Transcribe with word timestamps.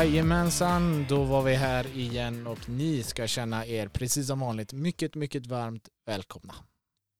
Jajamensan, 0.00 1.06
då 1.08 1.24
var 1.24 1.42
vi 1.42 1.54
här 1.54 1.96
igen 1.96 2.46
och 2.46 2.68
ni 2.68 3.02
ska 3.02 3.26
känna 3.26 3.66
er 3.66 3.88
precis 3.88 4.26
som 4.26 4.40
vanligt 4.40 4.72
mycket, 4.72 5.14
mycket 5.14 5.46
varmt 5.46 5.88
välkomna. 6.06 6.54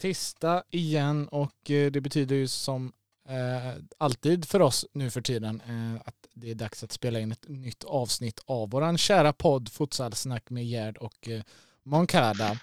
Tisdag 0.01 0.63
igen 0.71 1.29
och 1.29 1.71
eh, 1.71 1.91
det 1.91 2.01
betyder 2.01 2.37
ju 2.37 2.49
som 2.49 2.93
eh, 3.29 3.83
alltid 3.99 4.45
för 4.45 4.63
oss 4.63 4.87
nu 4.93 5.11
för 5.11 5.21
tiden 5.21 5.63
eh, 5.69 6.01
att 6.05 6.15
det 6.35 6.51
är 6.51 6.55
dags 6.55 6.85
att 6.85 6.93
spela 6.93 7.21
in 7.21 7.33
ett 7.33 7.49
nytt 7.49 7.85
avsnitt 7.85 8.41
av 8.47 8.71
våran 8.71 8.99
kära 8.99 9.33
podd 9.33 9.69
Futsalsnack 9.69 10.51
med 10.51 10.65
Gerd 10.65 10.97
och 10.97 11.29
eh, 11.29 11.43
Moncada. 11.83 12.59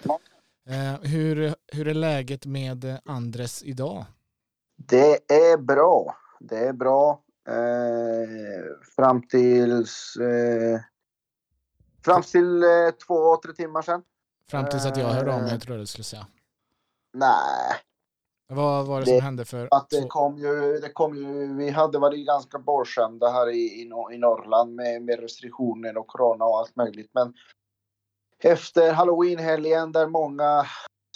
Eh, 0.68 1.00
hur, 1.02 1.54
hur 1.72 1.88
är 1.88 1.94
läget 1.94 2.46
med 2.46 2.98
Andres 3.04 3.62
idag? 3.62 4.04
Det 4.76 5.32
är 5.32 5.56
bra. 5.56 6.16
Det 6.40 6.58
är 6.58 6.72
bra. 6.72 7.22
Eh, 7.48 8.64
fram 8.96 9.22
tills... 9.28 10.16
Eh, 10.16 10.80
fram 12.04 12.22
till 12.22 12.62
eh, 12.62 12.90
två, 13.06 13.36
tre 13.36 13.52
timmar 13.52 13.82
sedan. 13.82 14.02
Fram 14.50 14.66
tills 14.68 14.86
att 14.86 14.96
jag 14.96 15.06
hörde 15.06 15.34
av 15.34 15.42
mig, 15.42 15.60
tror 15.60 15.76
jag 15.76 15.82
du 15.82 15.86
skulle 15.86 16.04
säga. 16.04 16.26
Nej, 17.12 17.74
Vad 18.48 18.86
var 18.86 19.00
det, 19.00 19.04
Det- 19.04 19.16
som 19.16 19.24
hände 19.24 19.44
för... 19.44 19.68
att 19.70 19.90
det 19.90 20.06
kom 20.08 20.38
ju... 20.38 20.78
Det 20.78 20.88
kom 20.92 21.16
ju 21.16 21.54
vi 21.56 21.70
hade 21.70 21.98
varit 21.98 22.26
ganska 22.26 22.58
bortskämda 22.58 23.30
här 23.30 23.50
i, 23.50 23.82
i 23.82 24.18
Norrland 24.18 24.74
med, 24.74 25.02
med 25.02 25.20
restriktioner 25.20 25.98
och 25.98 26.06
corona 26.06 26.44
och 26.44 26.58
allt 26.58 26.76
möjligt. 26.76 27.10
Men 27.14 27.34
efter 28.42 28.92
halloweenhelgen 28.92 29.92
där 29.92 30.06
många 30.06 30.64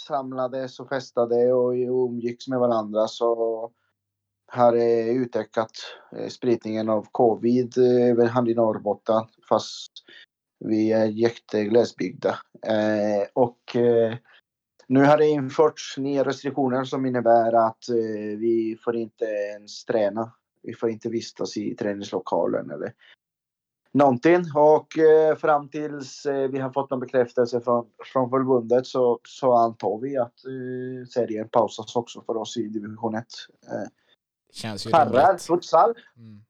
samlades 0.07 0.79
och 0.79 0.89
festade 0.89 1.53
och 1.53 1.71
umgicks 1.73 2.47
med 2.47 2.59
varandra 2.59 3.07
så 3.07 3.71
har 4.53 4.73
utökat 5.09 5.71
eh, 6.17 6.27
spridningen 6.27 6.89
av 6.89 7.07
covid 7.11 7.77
eh, 7.77 8.09
över 8.11 8.27
hand 8.27 8.49
i 8.49 8.53
Norrbotten 8.53 9.23
fast 9.49 9.91
vi 10.59 10.91
är 10.91 11.05
jätteglesbygda. 11.05 12.29
Eh, 12.67 13.27
och 13.33 13.75
eh, 13.75 14.15
nu 14.87 15.03
har 15.03 15.17
det 15.17 15.27
införts 15.27 15.97
nya 15.97 16.23
restriktioner 16.23 16.83
som 16.83 17.05
innebär 17.05 17.53
att 17.53 17.89
eh, 17.89 18.37
vi 18.39 18.77
får 18.83 18.95
inte 18.95 19.25
ens 19.25 19.85
träna. 19.85 20.31
Vi 20.63 20.73
får 20.73 20.89
inte 20.89 21.09
vistas 21.09 21.57
i 21.57 21.75
träningslokalen 21.75 22.71
eller 22.71 22.93
någonting. 23.91 24.43
Och 24.55 24.97
eh, 24.97 25.35
fram 25.35 25.69
tills 25.69 26.25
eh, 26.25 26.47
vi 26.47 26.59
har 26.59 26.69
fått 26.69 26.89
någon 26.89 26.99
bekräftelse 26.99 27.61
från, 27.61 27.85
från 28.13 28.29
förbundet 28.29 28.87
så, 28.87 29.19
så 29.23 29.53
antar 29.53 29.99
vi 30.01 30.17
att 30.17 30.45
eh, 30.45 31.07
serien 31.07 31.49
pausas 31.49 31.95
också 31.95 32.21
för 32.21 32.37
oss 32.37 32.57
i 32.57 32.67
division 32.67 33.15
1. 33.15 33.25
Känns 34.53 34.85
ju 34.87 34.89
rimligt. 34.91 35.41
futsal. 35.41 35.93
Mm. 36.17 36.43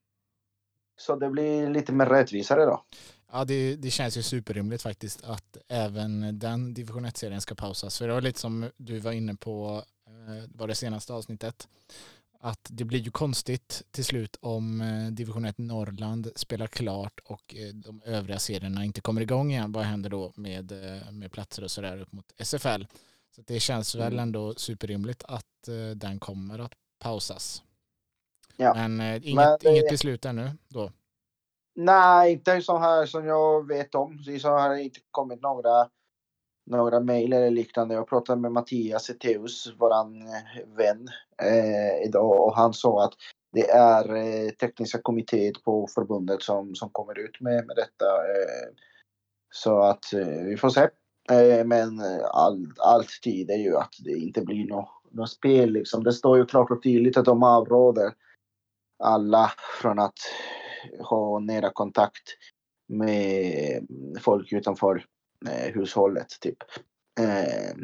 Så 0.98 1.16
det 1.16 1.30
blir 1.30 1.70
lite 1.70 1.92
mer 1.94 2.06
rättvisare 2.06 2.66
då. 2.66 2.84
Ja, 3.32 3.46
det, 3.46 3.76
det 3.76 3.92
känns 3.92 4.18
ju 4.18 4.22
superrimligt 4.24 4.82
faktiskt 4.82 5.24
att 5.24 5.58
även 5.68 6.40
den 6.40 6.74
division 6.74 7.06
1-serien 7.06 7.42
ska 7.42 7.56
pausas. 7.56 7.98
För 7.98 8.08
det 8.08 8.14
var 8.14 8.22
lite 8.22 8.40
som 8.40 8.70
du 8.78 9.00
var 9.00 9.12
inne 9.12 9.36
på, 9.36 9.84
eh, 10.08 10.50
var 10.56 10.68
det 10.68 10.76
senaste 10.76 11.14
avsnittet, 11.14 11.68
att 12.40 12.68
det 12.70 12.84
blir 12.84 13.00
ju 13.00 13.12
konstigt 13.12 13.84
till 13.92 14.06
slut 14.06 14.38
om 14.42 14.82
eh, 14.82 15.08
division 15.12 15.46
1 15.46 15.58
Norrland 15.58 16.32
spelar 16.36 16.68
klart 16.68 17.20
och 17.26 17.56
eh, 17.56 17.74
de 17.74 18.02
övriga 18.06 18.40
serierna 18.40 18.86
inte 18.86 19.02
kommer 19.02 19.22
igång 19.22 19.52
igen. 19.52 19.72
Vad 19.72 19.84
händer 19.84 20.10
då 20.10 20.34
med, 20.36 20.72
med 21.12 21.32
platser 21.32 21.64
och 21.64 21.72
sådär 21.72 22.02
upp 22.02 22.12
mot 22.12 22.34
SFL? 22.38 22.84
Så 23.36 23.42
det 23.42 23.60
känns 23.60 23.96
väl 23.96 24.14
Mm. 24.14 24.20
ändå 24.24 24.54
superrimligt 24.58 25.24
att 25.28 25.46
den 25.96 26.20
kommer 26.20 26.60
att 26.60 26.74
pausas. 27.00 27.64
Ja. 28.58 28.74
Men, 28.74 29.00
eh, 29.00 29.16
inget, 29.16 29.36
Men 29.36 29.58
det- 29.62 29.70
inget 29.70 29.90
beslut 29.90 30.26
ännu 30.26 30.50
då. 30.68 30.92
Nej, 31.76 32.32
inte 32.34 32.62
så 32.62 32.78
här 32.78 33.06
som 33.06 33.26
jag 33.26 33.68
vet 33.68 33.96
om. 33.96 34.20
Så 34.42 34.50
har 34.50 34.70
det 34.70 34.84
inte 34.84 35.00
kommit 35.12 35.42
några, 35.42 35.90
några 36.66 37.00
mejl 37.00 37.34
eller 37.34 37.50
liknande. 37.52 37.96
Jag 37.96 38.08
pratade 38.08 38.42
med 38.42 38.52
Mattias 38.52 39.10
Eteus, 39.10 39.74
våran 39.78 40.22
eh, 40.22 40.68
vän, 40.78 41.08
eh, 41.42 42.06
idag 42.08 42.42
och 42.42 42.56
han 42.56 42.74
sa 42.74 43.04
att 43.06 43.14
det 43.52 43.70
är 43.70 44.16
eh, 44.16 44.50
tekniska 44.50 45.02
kommittéet 45.02 45.64
på 45.64 45.88
förbundet 45.96 46.42
som, 46.42 46.76
som 46.76 46.90
kommer 46.90 47.20
ut 47.20 47.42
med, 47.42 47.66
med 47.68 47.76
detta. 47.76 48.06
Eh, 48.06 48.70
så 49.54 49.80
att 49.82 50.14
eh, 50.14 50.44
vi 50.46 50.58
får 50.58 50.70
se. 50.70 50.82
Eh, 51.32 51.66
men 51.66 52.00
eh, 52.00 52.26
all, 52.32 52.66
allt 52.78 53.22
tyder 53.24 53.56
ju 53.56 53.78
att 53.78 53.94
det 54.00 54.12
inte 54.12 54.42
blir 54.42 54.68
något 54.68 54.90
nå 55.12 55.28
spel. 55.28 55.72
Liksom. 55.72 56.04
Det 56.04 56.14
står 56.14 56.38
ju 56.38 56.46
klart 56.46 56.72
och 56.72 56.84
tydligt 56.84 57.18
att 57.18 57.26
de 57.26 57.44
avråder 57.44 58.14
alla 59.04 59.52
från 59.82 60.00
att 60.00 60.18
ha 61.00 61.40
nära 61.40 61.70
kontakt 61.74 62.38
med 62.88 63.88
folk 64.22 64.54
utanför 64.54 65.06
eh, 65.50 65.74
hushållet. 65.74 66.28
Typ. 66.42 66.58
Eh, 67.20 67.76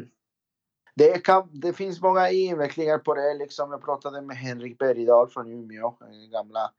det, 0.94 1.24
kan, 1.24 1.48
det 1.52 1.72
finns 1.72 2.00
många 2.00 2.30
invecklingar 2.30 2.98
på 2.98 3.14
det. 3.14 3.34
Liksom 3.34 3.70
jag 3.70 3.84
pratade 3.84 4.22
med 4.22 4.36
Henrik 4.36 4.78
Bergdahl 4.78 5.28
från 5.28 5.52
Umeå, 5.52 5.86
eh, 5.86 6.30
gamla 6.30 6.70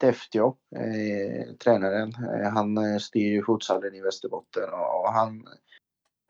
Täftio, 0.00 0.56
eh, 0.76 1.54
tränaren. 1.54 2.14
Eh, 2.14 2.50
han 2.50 2.78
eh, 2.78 2.98
styr 2.98 3.32
ju 3.32 3.44
futsalen 3.44 3.94
i 3.94 4.00
Västerbotten 4.00 4.70
och, 4.72 5.00
och 5.00 5.12
han 5.12 5.46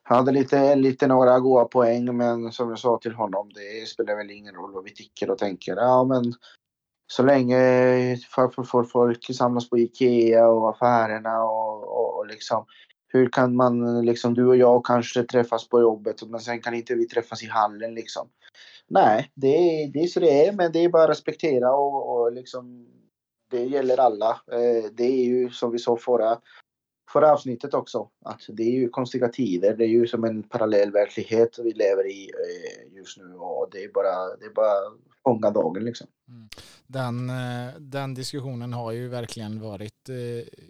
hade 0.03 0.33
lite, 0.33 0.77
lite 0.77 1.07
några 1.07 1.41
goda 1.41 1.65
poäng 1.65 2.17
men 2.17 2.53
som 2.53 2.69
jag 2.69 2.79
sa 2.79 2.99
till 2.99 3.15
honom 3.15 3.51
det 3.55 3.89
spelar 3.89 4.17
väl 4.17 4.31
ingen 4.31 4.55
roll 4.55 4.73
vad 4.73 4.85
vi 4.85 4.91
tycker 4.91 5.31
och 5.31 5.39
tänker. 5.39 5.77
Ja 5.77 6.05
men 6.05 6.35
så 7.11 7.23
länge 7.23 8.19
folk 8.93 9.35
samlas 9.35 9.71
på 9.71 9.79
Ikea 9.79 10.49
och 10.49 10.71
affärerna 10.71 11.45
och, 11.45 11.83
och, 11.83 12.19
och 12.19 12.27
liksom 12.27 12.67
hur 13.09 13.29
kan 13.29 13.57
man 13.57 14.05
liksom 14.05 14.35
du 14.35 14.47
och 14.47 14.57
jag 14.57 14.85
kanske 14.85 15.23
träffas 15.23 15.69
på 15.69 15.81
jobbet 15.81 16.23
men 16.23 16.41
sen 16.41 16.61
kan 16.61 16.75
inte 16.75 16.95
vi 16.95 17.09
träffas 17.09 17.43
i 17.43 17.47
hallen 17.47 17.95
liksom. 17.95 18.29
Nej, 18.89 19.31
det 19.35 19.49
är, 19.49 19.89
det 19.89 19.99
är 19.99 20.07
så 20.07 20.21
det 20.21 20.47
är 20.47 20.53
men 20.53 20.73
det 20.73 20.85
är 20.85 20.89
bara 20.89 21.05
att 21.05 21.11
respektera 21.11 21.73
och, 21.73 22.21
och 22.21 22.33
liksom 22.33 22.87
det 23.51 23.65
gäller 23.65 24.01
alla. 24.01 24.31
Eh, 24.53 24.91
det 24.93 25.05
är 25.05 25.25
ju 25.25 25.51
som 25.51 25.71
vi 25.71 25.79
sa 25.79 25.97
förra, 25.97 26.39
förra 27.13 27.33
avsnittet 27.33 27.75
också 27.75 28.09
att 28.25 28.41
det 28.49 28.63
är 28.63 28.73
ju 28.73 28.89
konstiga 28.89 29.29
tider. 29.29 29.77
Det 29.77 29.85
är 29.85 29.89
ju 29.89 30.07
som 30.07 30.25
en 30.25 30.43
parallell 30.43 30.93
verklighet 30.93 31.59
vi 31.59 31.73
lever 31.73 32.07
i 32.07 32.31
eh, 32.31 32.97
just 32.97 33.19
nu 33.19 33.35
och 33.35 33.69
det 33.73 33.85
är 33.85 33.89
bara, 33.89 34.37
det 34.37 34.45
är 34.45 34.55
bara 34.55 34.77
fånga 35.25 35.51
dagen 35.51 35.85
liksom. 35.85 36.07
Mm. 36.29 36.49
Den, 36.87 37.31
eh, 37.31 37.75
den 37.79 38.15
diskussionen 38.15 38.73
har 38.73 38.93
ju 38.93 39.09
verkligen 39.09 39.61
varit 39.61 40.09
eh, 40.09 40.17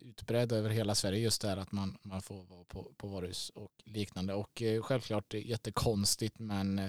utbredd 0.09 0.53
över 0.53 0.71
hela 0.71 0.95
Sverige 0.95 1.19
just 1.19 1.43
där 1.43 1.57
att 1.57 1.73
man, 1.73 1.99
man 2.03 2.23
får 2.23 2.43
vara 2.43 2.65
på, 2.65 2.93
på 2.97 3.07
varuhus 3.07 3.51
och 3.55 3.73
liknande 3.85 4.35
och 4.35 4.63
eh, 4.63 4.83
självklart 4.83 5.35
jättekonstigt 5.35 6.39
men 6.39 6.81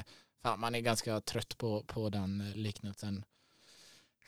fan, 0.44 0.60
man 0.60 0.76
är 0.76 0.80
ganska 0.80 1.22
trött 1.22 1.58
på, 1.58 1.84
på 1.88 2.10
den 2.10 2.52
liknelsen. 2.56 3.24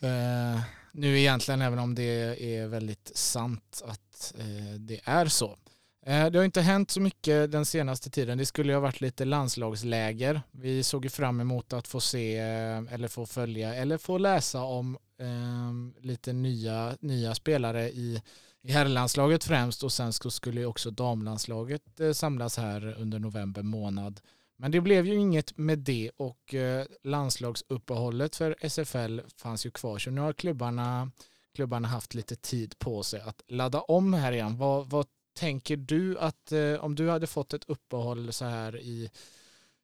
Uh, 0.03 0.61
nu 0.91 1.19
egentligen 1.19 1.61
även 1.61 1.79
om 1.79 1.95
det 1.95 2.45
är 2.55 2.67
väldigt 2.67 3.11
sant 3.17 3.81
att 3.85 4.33
uh, 4.39 4.73
det 4.79 5.01
är 5.03 5.25
så. 5.25 5.57
Eh, 6.05 6.25
det 6.25 6.37
har 6.37 6.45
inte 6.45 6.61
hänt 6.61 6.91
så 6.91 7.01
mycket 7.01 7.51
den 7.51 7.65
senaste 7.65 8.09
tiden. 8.09 8.37
Det 8.37 8.45
skulle 8.45 8.71
ju 8.71 8.75
ha 8.75 8.81
varit 8.81 9.01
lite 9.01 9.25
landslagsläger. 9.25 10.41
Vi 10.51 10.83
såg 10.83 11.05
ju 11.05 11.09
fram 11.09 11.39
emot 11.39 11.73
att 11.73 11.87
få 11.87 11.99
se 11.99 12.37
eh, 12.37 12.93
eller 12.93 13.07
få 13.07 13.25
följa 13.25 13.75
eller 13.75 13.97
få 13.97 14.17
läsa 14.17 14.63
om 14.63 14.97
eh, 15.19 16.03
lite 16.05 16.33
nya, 16.33 16.97
nya 16.99 17.35
spelare 17.35 17.89
i, 17.89 18.21
i 18.61 18.71
herrlandslaget 18.71 19.43
främst 19.43 19.83
och 19.83 19.91
sen 19.91 20.13
så 20.13 20.31
skulle 20.31 20.59
ju 20.59 20.65
också 20.65 20.91
damlandslaget 20.91 21.99
eh, 21.99 22.11
samlas 22.11 22.57
här 22.57 22.95
under 22.99 23.19
november 23.19 23.61
månad. 23.61 24.21
Men 24.57 24.71
det 24.71 24.81
blev 24.81 25.07
ju 25.07 25.15
inget 25.15 25.57
med 25.57 25.79
det 25.79 26.11
och 26.17 26.55
landslagsuppehållet 27.03 28.35
för 28.35 28.55
SFL 28.69 29.19
fanns 29.37 29.65
ju 29.65 29.71
kvar 29.71 29.97
så 29.97 30.11
nu 30.11 30.21
har 30.21 30.33
klubbarna, 30.33 31.11
klubbarna 31.55 31.87
haft 31.87 32.13
lite 32.13 32.35
tid 32.35 32.79
på 32.79 33.03
sig 33.03 33.21
att 33.21 33.41
ladda 33.47 33.81
om 33.81 34.13
här 34.13 34.31
igen. 34.31 34.57
Vad, 34.57 34.89
vad 34.89 35.07
tänker 35.33 35.77
du 35.77 36.19
att 36.19 36.51
eh, 36.51 36.85
om 36.85 36.95
du 36.95 37.09
hade 37.09 37.27
fått 37.27 37.53
ett 37.53 37.69
uppehåll 37.69 38.33
så 38.33 38.45
här 38.45 38.77
i, 38.77 39.09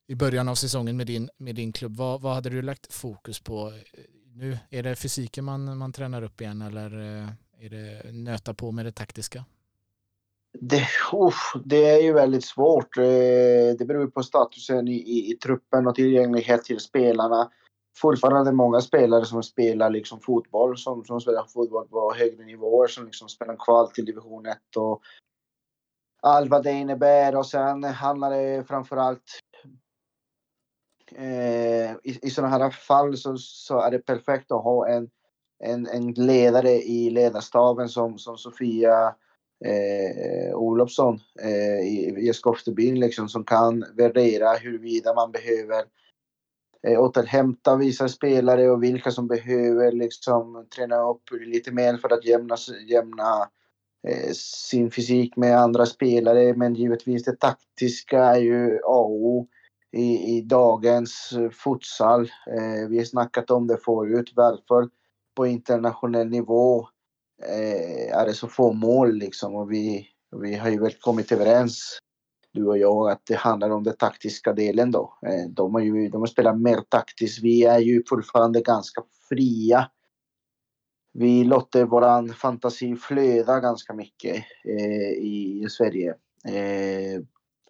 i 0.07 0.15
början 0.15 0.49
av 0.49 0.55
säsongen 0.55 0.97
med 0.97 1.07
din, 1.07 1.29
med 1.37 1.55
din 1.55 1.71
klubb, 1.71 1.97
vad, 1.97 2.21
vad 2.21 2.33
hade 2.33 2.49
du 2.49 2.61
lagt 2.61 2.93
fokus 2.93 3.39
på? 3.39 3.73
Nu 4.35 4.57
är 4.69 4.83
det 4.83 4.95
fysiken 4.95 5.45
man, 5.45 5.77
man 5.77 5.93
tränar 5.93 6.21
upp 6.21 6.41
igen 6.41 6.61
eller 6.61 6.99
eh, 6.99 7.29
är 7.65 7.69
det 7.69 8.11
nöta 8.11 8.53
på 8.53 8.71
med 8.71 8.85
det 8.85 8.91
taktiska? 8.91 9.45
Det, 10.59 10.87
uff, 11.13 11.53
det 11.65 11.85
är 11.85 12.01
ju 12.01 12.13
väldigt 12.13 12.45
svårt. 12.45 12.97
Eh, 12.97 13.03
det 13.79 13.85
beror 13.87 14.07
på 14.07 14.23
statusen 14.23 14.87
i, 14.87 14.95
i, 14.95 15.31
i 15.31 15.35
truppen 15.35 15.87
och 15.87 15.95
tillgänglighet 15.95 16.63
till 16.63 16.79
spelarna. 16.79 17.51
Fortfarande 17.97 18.51
många 18.51 18.81
spelare 18.81 19.25
som 19.25 19.43
spelar 19.43 19.89
liksom 19.89 20.19
fotboll, 20.19 20.77
som, 20.77 21.05
som 21.05 21.21
spelar 21.21 21.43
fotboll 21.43 21.87
på 21.87 22.13
högre 22.17 22.45
nivåer, 22.45 22.87
som 22.87 23.05
liksom 23.05 23.29
spelar 23.29 23.55
kval 23.55 23.91
till 23.91 24.05
division 24.05 24.45
1 24.45 24.57
och 24.77 25.01
allt 26.21 26.49
vad 26.49 26.63
det 26.63 26.71
innebär. 26.71 27.35
Och 27.35 27.45
sen 27.45 27.83
handlar 27.83 28.31
det 28.31 28.67
framförallt 28.67 29.39
eh, 31.15 31.91
i, 31.91 32.19
i 32.21 32.29
sådana 32.29 32.57
här 32.57 32.69
fall 32.69 33.17
så, 33.17 33.37
så 33.37 33.79
är 33.79 33.91
det 33.91 33.99
perfekt 33.99 34.51
att 34.51 34.63
ha 34.63 34.87
en 34.87 35.09
en, 35.59 35.87
en 35.87 36.11
ledare 36.11 36.71
i 36.71 37.09
ledarstaben 37.09 37.89
som, 37.89 38.17
som 38.17 38.37
Sofia 38.37 39.15
eh, 39.65 40.55
Olofsson 40.55 41.19
eh, 41.41 41.79
i, 41.79 42.15
i 42.17 42.33
Skoftebyn 42.33 42.99
liksom, 42.99 43.29
som 43.29 43.43
kan 43.43 43.85
värdera 43.93 44.53
huruvida 44.53 45.13
man 45.13 45.31
behöver 45.31 45.83
eh, 46.87 46.99
återhämta 46.99 47.75
vissa 47.75 48.09
spelare 48.09 48.69
och 48.69 48.83
vilka 48.83 49.11
som 49.11 49.27
behöver 49.27 49.91
liksom 49.91 50.67
träna 50.75 51.09
upp 51.09 51.21
lite 51.31 51.71
mer 51.71 51.97
för 51.97 52.13
att 52.13 52.25
jämna, 52.25 52.55
jämna 52.87 53.41
eh, 53.41 53.47
Eh, 54.07 54.31
sin 54.33 54.91
fysik 54.91 55.35
med 55.35 55.57
andra 55.57 55.85
spelare. 55.85 56.53
Men 56.53 56.75
givetvis 56.75 57.23
det 57.23 57.39
taktiska 57.39 58.23
är 58.23 58.39
ju 58.39 58.75
A 58.75 58.99
och 58.99 59.25
O 59.25 59.47
i, 59.91 60.37
i 60.37 60.41
dagens 60.41 61.31
eh, 61.31 61.49
futsal. 61.49 62.21
Eh, 62.21 62.89
vi 62.89 62.97
har 62.97 63.05
snackat 63.05 63.51
om 63.51 63.67
det 63.67 63.77
förut. 63.77 64.33
Varför 64.35 64.89
på 65.35 65.47
internationell 65.47 66.27
nivå 66.27 66.87
eh, 67.43 68.17
är 68.17 68.25
det 68.25 68.33
så 68.33 68.47
få 68.47 68.73
mål 68.73 69.13
liksom 69.13 69.55
och 69.55 69.71
vi, 69.71 70.07
vi 70.41 70.55
har 70.55 70.69
ju 70.69 70.79
väl 70.79 70.93
kommit 70.93 71.31
överens 71.31 71.99
du 72.53 72.67
och 72.67 72.77
jag 72.77 73.09
att 73.09 73.25
det 73.25 73.35
handlar 73.35 73.69
om 73.69 73.83
den 73.83 73.95
taktiska 73.95 74.53
delen 74.53 74.91
då. 74.91 75.13
Eh, 75.25 75.49
de 75.49 75.73
har 75.73 75.81
ju 75.81 76.09
de 76.09 76.21
har 76.21 76.27
spelat 76.27 76.61
mer 76.61 76.81
taktiskt. 76.89 77.43
Vi 77.43 77.63
är 77.63 77.79
ju 77.79 78.03
fortfarande 78.09 78.61
ganska 78.61 79.01
fria. 79.29 79.89
Vi 81.19 81.43
låter 81.43 81.85
våran 81.85 82.29
fantasi 82.29 82.95
flöda 82.95 83.59
ganska 83.59 83.93
mycket 83.93 84.35
eh, 84.65 85.11
i 85.11 85.67
Sverige. 85.69 86.15
Eh, 86.45 87.21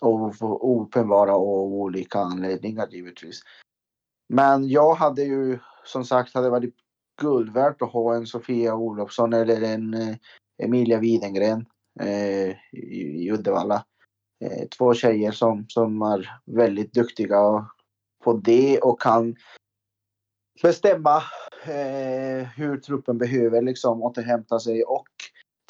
av 0.02 0.36
uppenbara 0.62 1.36
och 1.36 1.62
olika 1.62 2.20
anledningar 2.20 2.88
givetvis. 2.92 3.42
Men 4.34 4.70
jag 4.70 4.94
hade 4.94 5.24
ju 5.24 5.60
som 5.86 6.06
sagt 6.06 6.34
hade 6.34 6.50
varit 6.50 6.76
guld 7.22 7.54
värt 7.54 7.82
att 7.82 7.92
ha 7.92 8.16
en 8.16 8.28
Sofia 8.28 8.76
Olofsson 8.76 9.34
eller 9.34 9.62
en 9.62 9.94
eh, 9.94 10.16
Emilia 10.64 11.00
Widengren 11.00 11.66
eh, 12.00 12.50
i, 12.72 13.26
i 13.26 13.32
Uddevalla. 13.32 13.86
Eh, 14.46 14.68
två 14.78 14.94
tjejer 14.94 15.32
som, 15.32 15.66
som 15.70 16.02
är 16.02 16.40
väldigt 16.46 16.94
duktiga 16.94 17.66
på 18.24 18.34
det 18.34 18.80
och 18.80 19.02
kan 19.02 19.36
bestämma 20.62 21.18
eh, 21.66 22.48
hur 22.56 22.78
truppen 22.78 23.18
behöver 23.18 23.62
liksom 23.62 24.04
återhämta 24.04 24.60
sig 24.60 24.84
och 24.84 25.08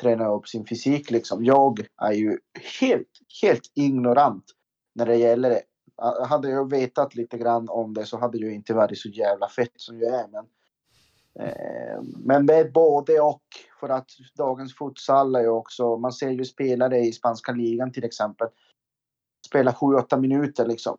träna 0.01 0.27
upp 0.27 0.47
sin 0.47 0.65
fysik. 0.65 1.11
Liksom. 1.11 1.45
Jag 1.45 1.79
är 2.01 2.13
ju 2.13 2.37
helt, 2.81 3.07
helt 3.41 3.71
ignorant 3.75 4.45
när 4.95 5.05
det 5.05 5.15
gäller 5.15 5.49
det. 5.49 5.61
Hade 6.27 6.49
jag 6.49 6.69
vetat 6.69 7.15
lite 7.15 7.37
grann 7.37 7.69
om 7.69 7.93
det 7.93 8.05
så 8.05 8.17
hade 8.17 8.37
jag 8.37 8.53
inte 8.53 8.73
varit 8.73 8.99
så 8.99 9.09
jävla 9.09 9.47
fett 9.47 9.73
som 9.75 9.99
jag 9.99 10.13
är. 10.13 10.27
Men, 10.27 10.45
eh, 11.39 12.01
men 12.25 12.45
med 12.45 12.71
både 12.73 13.19
och. 13.19 13.43
För 13.79 13.89
att 13.89 14.09
dagens 14.37 14.75
futsal 14.75 15.35
är 15.35 15.41
ju 15.41 15.49
också, 15.49 15.97
man 15.97 16.11
ser 16.11 16.29
ju 16.29 16.45
spelare 16.45 16.99
i 16.99 17.11
spanska 17.11 17.51
ligan 17.51 17.91
till 17.91 18.03
exempel 18.03 18.47
spela 19.49 19.71
7-8 19.71 20.19
minuter 20.19 20.65
liksom. 20.65 20.97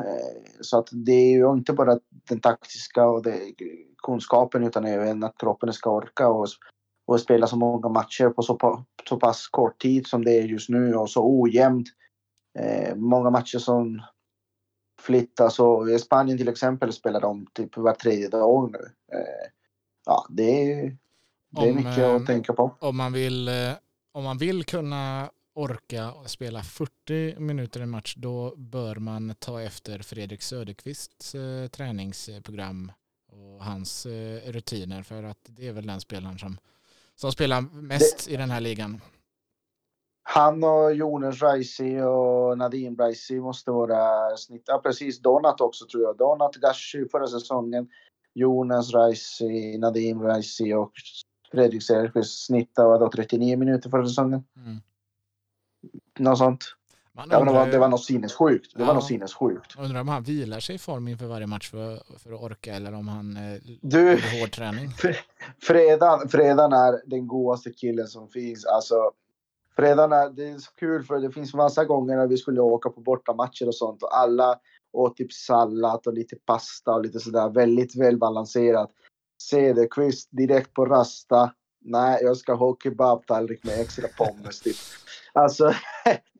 Eh, 0.00 0.42
så 0.60 0.78
att 0.78 0.88
det 0.92 1.12
är 1.12 1.30
ju 1.30 1.52
inte 1.52 1.72
bara 1.72 1.98
den 2.28 2.40
taktiska 2.40 3.06
och 3.06 3.22
det, 3.22 3.40
kunskapen 4.02 4.64
utan 4.64 4.84
även 4.84 5.24
att 5.24 5.38
kroppen 5.38 5.72
ska 5.72 5.90
orka 5.90 6.28
och 6.28 6.46
och 7.06 7.20
spela 7.20 7.46
så 7.46 7.56
många 7.56 7.88
matcher 7.88 8.28
på 8.28 8.42
så, 8.42 8.84
så 9.08 9.16
pass 9.16 9.48
kort 9.48 9.82
tid 9.82 10.06
som 10.06 10.24
det 10.24 10.38
är 10.38 10.42
just 10.42 10.68
nu 10.68 10.94
och 10.94 11.10
så 11.10 11.40
ojämnt. 11.42 11.88
Eh, 12.58 12.94
många 12.96 13.30
matcher 13.30 13.58
som 13.58 14.02
flyttas 15.00 15.58
och 15.58 15.90
i 15.90 15.98
Spanien 15.98 16.38
till 16.38 16.48
exempel 16.48 16.92
spelar 16.92 17.20
de 17.20 17.46
typ 17.52 17.76
var 17.76 17.94
tredje 17.94 18.28
dag 18.28 18.72
nu. 18.72 18.78
Eh, 19.18 19.50
ja, 20.06 20.26
det 20.28 20.72
är, 20.72 20.96
det 21.50 21.60
är 21.60 21.70
om, 21.70 21.76
mycket 21.76 21.98
att 21.98 22.20
eh, 22.20 22.26
tänka 22.26 22.52
på. 22.52 22.76
Om 22.78 22.96
man 22.96 23.12
vill, 23.12 23.48
eh, 23.48 23.54
om 24.12 24.24
man 24.24 24.38
vill 24.38 24.64
kunna 24.64 25.30
orka 25.54 26.14
spela 26.26 26.62
40 26.62 27.40
minuter 27.40 27.82
i 27.82 27.86
match 27.86 28.14
då 28.16 28.54
bör 28.56 28.96
man 28.96 29.34
ta 29.38 29.62
efter 29.62 29.98
Fredrik 29.98 30.42
Söderqvists 30.42 31.34
eh, 31.34 31.66
träningsprogram 31.68 32.92
och 33.32 33.64
hans 33.64 34.06
eh, 34.06 34.52
rutiner 34.52 35.02
för 35.02 35.22
att 35.22 35.38
det 35.42 35.68
är 35.68 35.72
väl 35.72 35.86
den 35.86 36.00
spelaren 36.00 36.38
som 36.38 36.58
som 37.14 37.32
spelar 37.32 37.60
mest 37.60 38.26
det, 38.26 38.34
i 38.34 38.36
den 38.36 38.50
här 38.50 38.60
ligan. 38.60 39.00
Han 40.22 40.64
och 40.64 40.94
Jonas 40.94 41.42
Reisi 41.42 42.00
och 42.00 42.58
Nadine 42.58 42.96
Reisi 42.96 43.40
måste 43.40 43.70
vara 43.70 44.36
snitt. 44.36 44.62
Ja, 44.66 44.78
precis. 44.78 45.20
Donat 45.20 45.60
också 45.60 45.86
tror 45.86 46.02
jag. 46.02 46.16
Donat 46.16 46.54
Gashi 46.54 47.08
förra 47.08 47.26
säsongen. 47.26 47.88
Jonas 48.34 48.94
Reisi, 48.94 49.78
Nadine 49.78 50.22
Reisi 50.22 50.74
och 50.74 50.92
Fredrik 51.50 51.82
Selqvist 51.82 52.46
snittade 52.46 52.98
då 52.98 53.10
39 53.10 53.56
minuter 53.56 53.90
förra 53.90 54.06
säsongen. 54.06 54.44
Mm. 54.56 54.80
Något 56.18 56.38
sånt. 56.38 56.64
Undrar, 57.18 57.38
ja, 57.38 57.44
det, 57.44 57.52
var, 57.52 57.66
det 57.66 57.78
var 57.78 57.88
något 57.88 58.04
sinnessjukt. 58.04 58.74
Det 58.74 58.80
ja, 58.80 58.86
var 58.86 58.94
något 58.94 59.06
sinnessjukt. 59.06 59.78
Undrar 59.78 60.00
om 60.00 60.08
han 60.08 60.22
vilar 60.22 60.60
sig 60.60 60.74
i 60.74 60.78
form 60.78 61.08
inför 61.08 61.26
varje 61.26 61.46
match 61.46 61.70
för, 61.70 62.18
för 62.18 62.32
att 62.32 62.40
orka 62.40 62.74
eller 62.74 62.94
om 62.94 63.08
han 63.08 63.36
eh, 63.36 63.60
du, 63.82 64.10
hård 64.10 64.52
träning. 64.52 64.90
Fredan, 65.62 66.28
fredan 66.28 66.72
är 66.72 67.00
den 67.06 67.26
godaste 67.26 67.70
killen 67.70 68.06
som 68.06 68.28
finns. 68.28 68.64
Alltså, 68.64 69.10
fredan 69.76 70.12
är, 70.12 70.30
det 70.30 70.48
är 70.48 70.58
så 70.58 70.72
kul 70.72 71.04
för 71.04 71.18
det 71.18 71.32
finns 71.32 71.54
massa 71.54 71.84
gånger 71.84 72.16
när 72.16 72.26
vi 72.26 72.36
skulle 72.36 72.60
åka 72.60 72.90
på 72.90 73.00
bortamatcher 73.00 73.66
och 73.66 73.74
sånt 73.74 74.02
och 74.02 74.18
alla 74.18 74.58
åt 74.92 75.16
typ 75.16 75.32
sallad 75.32 76.06
och 76.06 76.14
lite 76.14 76.36
pasta 76.36 76.94
och 76.94 77.02
lite 77.02 77.20
sådär 77.20 77.48
väldigt 77.48 77.96
välbalanserat. 77.96 78.90
Cederqvist 79.50 80.28
direkt 80.30 80.74
på 80.74 80.86
rasta. 80.86 81.52
Nej, 81.84 82.22
jag 82.22 82.36
ska 82.36 82.54
ha 82.54 82.76
kebabtallrik 82.82 83.64
med 83.64 83.80
extra 83.80 84.08
pommes 84.08 84.60
typ. 84.60 84.76
Alltså, 85.32 85.72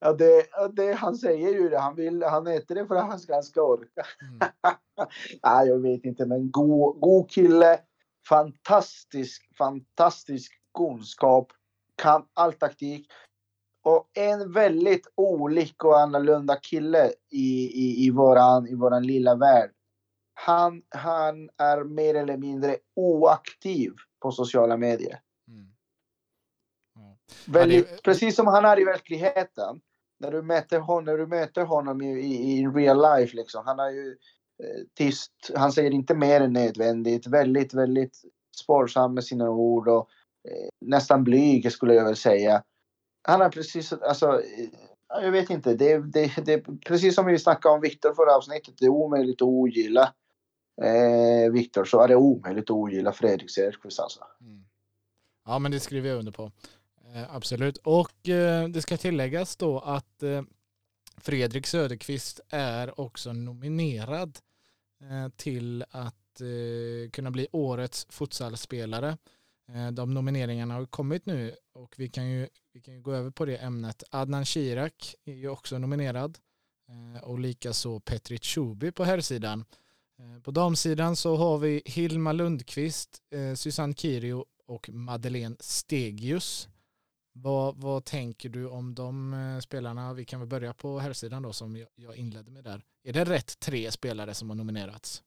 Ja, 0.00 0.12
det, 0.12 0.46
det, 0.72 0.92
han 0.92 1.16
säger 1.16 1.48
ju 1.54 1.68
det. 1.68 1.78
Han, 1.78 1.94
vill, 1.94 2.22
han 2.22 2.46
äter 2.46 2.74
det 2.74 2.86
för 2.86 2.94
att 2.94 3.08
han 3.08 3.20
ska, 3.20 3.34
han 3.34 3.42
ska 3.42 3.62
orka. 3.62 4.02
Mm. 4.22 4.38
Nej, 5.42 5.68
jag 5.68 5.78
vet 5.78 6.04
inte, 6.04 6.26
men 6.26 6.50
god, 6.50 7.00
god 7.00 7.30
kille. 7.30 7.80
Fantastisk, 8.28 9.56
fantastisk 9.58 10.52
kunskap. 10.78 11.52
Kan 11.96 12.24
all 12.34 12.52
taktik. 12.52 13.06
Och 13.84 14.10
en 14.14 14.52
väldigt 14.52 15.12
olik 15.14 15.84
och 15.84 16.00
annorlunda 16.00 16.56
kille 16.56 17.12
i, 17.30 17.64
i, 17.64 18.06
i, 18.06 18.10
våran, 18.10 18.68
i 18.68 18.74
våran 18.74 19.06
lilla 19.06 19.34
värld. 19.34 19.70
Han, 20.40 20.82
han 20.88 21.50
är 21.56 21.84
mer 21.84 22.14
eller 22.14 22.36
mindre 22.36 22.76
oaktiv 22.96 23.92
på 24.22 24.32
sociala 24.32 24.76
medier. 24.76 25.20
Mm. 25.48 25.60
Mm. 26.96 27.16
Väldigt, 27.46 27.88
ja, 27.88 27.96
det... 27.96 28.02
Precis 28.02 28.36
som 28.36 28.46
han 28.46 28.64
är 28.64 28.80
i 28.80 28.84
verkligheten 28.84 29.80
när 30.20 30.30
du 30.30 30.42
möter 30.42 30.78
honom, 30.78 31.04
när 31.04 31.18
du 31.18 31.26
möter 31.26 31.62
honom 31.62 32.02
i, 32.02 32.10
i, 32.10 32.58
i 32.58 32.66
real 32.66 33.18
life 33.18 33.36
liksom. 33.36 33.66
Han 33.66 33.78
är 33.78 33.90
ju 33.90 34.16
eh, 34.62 34.84
tyst. 34.94 35.32
Han 35.54 35.72
säger 35.72 35.90
inte 35.90 36.14
mer 36.14 36.40
än 36.40 36.52
nödvändigt. 36.52 37.26
Väldigt, 37.26 37.74
väldigt 37.74 38.22
sparsam 38.62 39.14
med 39.14 39.24
sina 39.24 39.50
ord 39.50 39.88
och 39.88 40.08
eh, 40.48 40.68
nästan 40.80 41.24
blyg 41.24 41.72
skulle 41.72 41.94
jag 41.94 42.04
väl 42.04 42.16
säga. 42.16 42.62
Han 43.22 43.40
är 43.40 43.48
precis, 43.48 43.92
alltså, 43.92 44.26
eh, 44.26 44.68
jag 45.08 45.32
vet 45.32 45.50
inte. 45.50 45.74
Det, 45.74 45.98
det, 45.98 46.32
det, 46.44 46.60
precis 46.86 47.14
som 47.14 47.26
vi 47.26 47.38
snackade 47.38 47.74
om 47.74 47.80
Viktor 47.80 48.14
förra 48.14 48.36
avsnittet. 48.36 48.74
Det 48.78 48.86
är 48.86 48.90
omöjligt 48.90 49.42
att 49.42 49.48
ogilla 49.48 50.14
eh, 50.82 51.52
Viktor 51.52 51.84
så 51.84 52.02
är 52.02 52.08
det 52.08 52.16
omöjligt 52.16 52.64
att 52.64 52.70
ogilla 52.70 53.12
Fredrik 53.12 53.50
Selqvist 53.50 54.00
alltså. 54.00 54.20
Mm. 54.40 54.64
Ja 55.46 55.58
men 55.58 55.70
det 55.70 55.80
skriver 55.80 56.08
jag 56.08 56.18
under 56.18 56.32
på. 56.32 56.52
Eh, 57.14 57.34
absolut. 57.34 57.76
Och 57.76 58.28
eh, 58.28 58.68
det 58.68 58.82
ska 58.82 58.96
tilläggas 58.96 59.56
då 59.56 59.78
att 59.78 60.22
eh, 60.22 60.42
Fredrik 61.16 61.66
Söderqvist 61.66 62.40
är 62.48 63.00
också 63.00 63.32
nominerad 63.32 64.38
eh, 65.00 65.28
till 65.36 65.84
att 65.90 66.40
eh, 66.40 67.10
kunna 67.10 67.30
bli 67.30 67.48
årets 67.52 68.06
futsalspelare. 68.10 69.18
Eh, 69.68 69.90
de 69.90 70.14
nomineringarna 70.14 70.74
har 70.74 70.86
kommit 70.86 71.26
nu 71.26 71.54
och 71.72 71.94
vi 71.98 72.08
kan 72.08 72.30
ju, 72.30 72.48
vi 72.72 72.80
kan 72.80 72.94
ju 72.94 73.00
gå 73.00 73.12
över 73.12 73.30
på 73.30 73.44
det 73.44 73.56
ämnet. 73.56 74.02
Adnan 74.10 74.44
Shirak 74.44 75.14
är 75.24 75.34
ju 75.34 75.48
också 75.48 75.78
nominerad 75.78 76.38
och 77.22 77.38
likaså 77.38 78.00
Petri 78.00 78.38
Chubi 78.38 78.92
på 78.92 79.04
herrsidan. 79.04 79.64
Eh, 80.20 80.42
på 80.42 80.50
damsidan 80.50 81.16
så 81.16 81.36
har 81.36 81.58
vi 81.58 81.82
Hilma 81.84 82.32
Lundqvist, 82.32 83.22
eh, 83.30 83.54
Susanne 83.54 83.94
Kirio 83.94 84.44
och 84.66 84.88
Madeleine 84.88 85.56
Stegius. 85.60 86.68
Vad, 87.32 87.76
vad 87.76 88.04
tänker 88.04 88.48
du 88.48 88.68
om 88.68 88.94
de 88.94 89.34
eh, 89.34 89.60
spelarna? 89.60 90.14
Vi 90.14 90.24
kan 90.24 90.40
väl 90.40 90.48
börja 90.48 90.74
på 90.74 90.98
herrsidan 90.98 91.42
då 91.42 91.52
som 91.52 91.86
jag 91.94 92.16
inledde 92.16 92.50
med 92.50 92.64
där. 92.64 92.84
Är 93.04 93.12
det 93.12 93.24
rätt 93.24 93.60
tre 93.60 93.90
spelare 93.90 94.34
som 94.34 94.48
har 94.50 94.56
nominerats? 94.56 95.22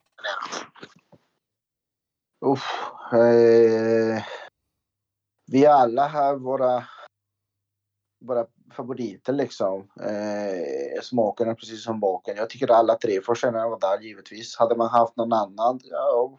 Uff, 2.45 2.69
eh, 3.13 4.23
vi 5.45 5.65
alla 5.65 6.07
har 6.07 6.35
våra, 6.35 6.83
våra 8.21 8.45
favoriter 8.75 9.33
liksom. 9.33 9.87
Eh, 9.99 11.01
smaken 11.01 11.49
är 11.49 11.53
precis 11.53 11.83
som 11.83 11.99
baken. 11.99 12.37
Jag 12.37 12.49
tycker 12.49 12.71
alla 12.71 12.95
tre 12.95 13.21
får 13.21 13.35
känna 13.35 13.69
var 13.69 13.79
där 13.79 14.01
givetvis. 14.01 14.55
Hade 14.57 14.75
man 14.75 14.89
haft 14.89 15.15
någon 15.17 15.33
annan, 15.33 15.79
ja 15.83 16.37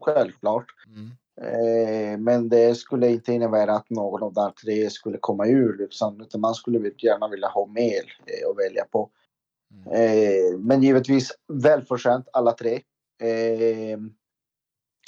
självklart. 0.00 0.66
Mm. 0.86 1.10
Eh, 1.40 2.18
men 2.18 2.48
det 2.48 2.74
skulle 2.74 3.10
inte 3.10 3.32
innebära 3.32 3.72
att 3.72 3.90
någon 3.90 4.22
av 4.22 4.32
de 4.32 4.52
tre 4.52 4.90
skulle 4.90 5.18
komma 5.18 5.46
ur. 5.46 5.78
Liksom, 5.78 6.20
utan 6.20 6.40
man 6.40 6.54
skulle 6.54 6.90
gärna 6.98 7.28
vilja 7.28 7.48
ha 7.48 7.66
mer 7.66 8.02
eh, 8.26 8.50
att 8.50 8.58
välja 8.58 8.84
på. 8.84 9.10
Mm. 9.74 9.92
Eh, 9.92 10.58
men 10.58 10.82
givetvis 10.82 11.32
välförtjänt 11.48 12.28
alla 12.32 12.52
tre. 12.52 12.80
Eh, 13.22 13.98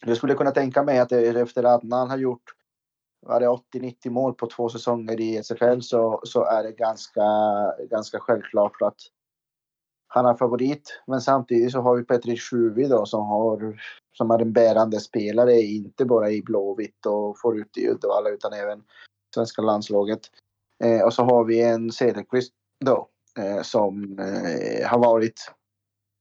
jag 0.07 0.17
skulle 0.17 0.35
kunna 0.35 0.51
tänka 0.51 0.83
mig 0.83 0.99
att 0.99 1.13
efter 1.13 1.65
att 1.65 1.83
han 1.91 2.11
har 2.11 2.17
gjort 2.17 2.53
80-90 3.25 4.11
mål 4.11 4.35
på 4.35 4.47
två 4.47 4.69
säsonger 4.69 5.21
i 5.21 5.37
SFL 5.37 5.81
så, 5.81 6.21
så 6.25 6.45
är 6.45 6.63
det 6.63 6.73
ganska, 6.73 7.23
ganska 7.91 8.19
självklart 8.19 8.83
att 8.83 8.97
han 10.15 10.27
är 10.27 10.35
favorit. 10.35 11.01
Men 11.07 11.21
samtidigt 11.21 11.73
så 11.73 11.81
har 11.81 11.97
vi 11.97 12.05
Petri 12.05 12.37
Schuvi, 12.37 12.89
då 12.89 13.07
som, 13.07 13.27
har, 13.27 13.81
som 14.13 14.31
är 14.31 14.39
en 14.39 14.53
bärande 14.53 15.01
spelare, 15.01 15.61
inte 15.61 16.05
bara 16.05 16.31
i 16.31 16.43
Blåvitt 16.43 17.07
och 17.07 17.41
får 17.41 17.59
ut 17.59 17.79
i 17.79 17.89
Uddevalla 17.89 18.31
utan 18.31 18.53
även 18.53 18.85
svenska 19.35 19.63
landslaget. 19.63 20.21
Eh, 20.85 21.03
och 21.05 21.13
så 21.13 21.25
har 21.25 21.45
vi 21.45 21.63
en 21.63 21.93
Cederqvist 21.93 22.53
då 22.85 23.09
eh, 23.39 23.63
som 23.63 24.19
eh, 24.19 24.89
har 24.89 24.99
varit... 24.99 25.53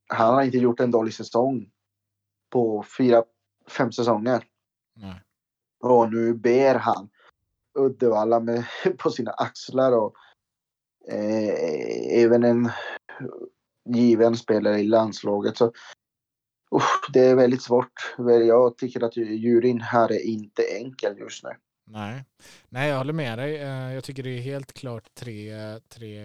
Han 0.08 0.36
har 0.36 0.44
inte 0.44 0.58
gjort 0.58 0.80
en 0.80 0.92
dålig 0.92 1.14
säsong 1.14 1.70
på 2.52 2.86
fyra, 2.98 3.24
fem 3.78 3.92
säsonger. 3.92 4.44
Nej. 4.96 5.23
Och 5.84 6.12
nu 6.12 6.34
ber 6.34 6.76
han 6.76 7.10
Uddevalla 7.80 8.40
med, 8.40 8.66
på 8.98 9.10
sina 9.10 9.32
axlar 9.32 9.92
och 9.92 10.16
eh, 11.08 12.24
även 12.24 12.44
en 12.44 12.70
given 13.90 14.38
spelare 14.38 14.80
i 14.80 14.84
landslaget. 14.84 15.58
Så 15.58 15.66
uh, 15.66 17.12
det 17.14 17.20
är 17.20 17.36
väldigt 17.36 17.62
svårt. 17.62 18.16
Jag 18.48 18.78
tycker 18.78 19.04
att 19.04 19.18
juryn 19.18 19.82
här 19.82 20.12
är 20.12 20.26
inte 20.26 20.64
enkel 20.64 21.18
just 21.18 21.44
nu. 21.44 21.50
Nej, 21.86 22.24
Nej 22.70 22.90
jag 22.90 22.98
håller 22.98 23.14
med 23.14 23.38
dig. 23.38 23.56
Eh, 23.58 23.94
jag 23.94 24.04
tycker 24.04 24.24
det 24.24 24.30
är 24.30 24.42
helt 24.42 24.74
klart 24.74 25.16
tre, 25.16 25.54
tre 25.80 26.22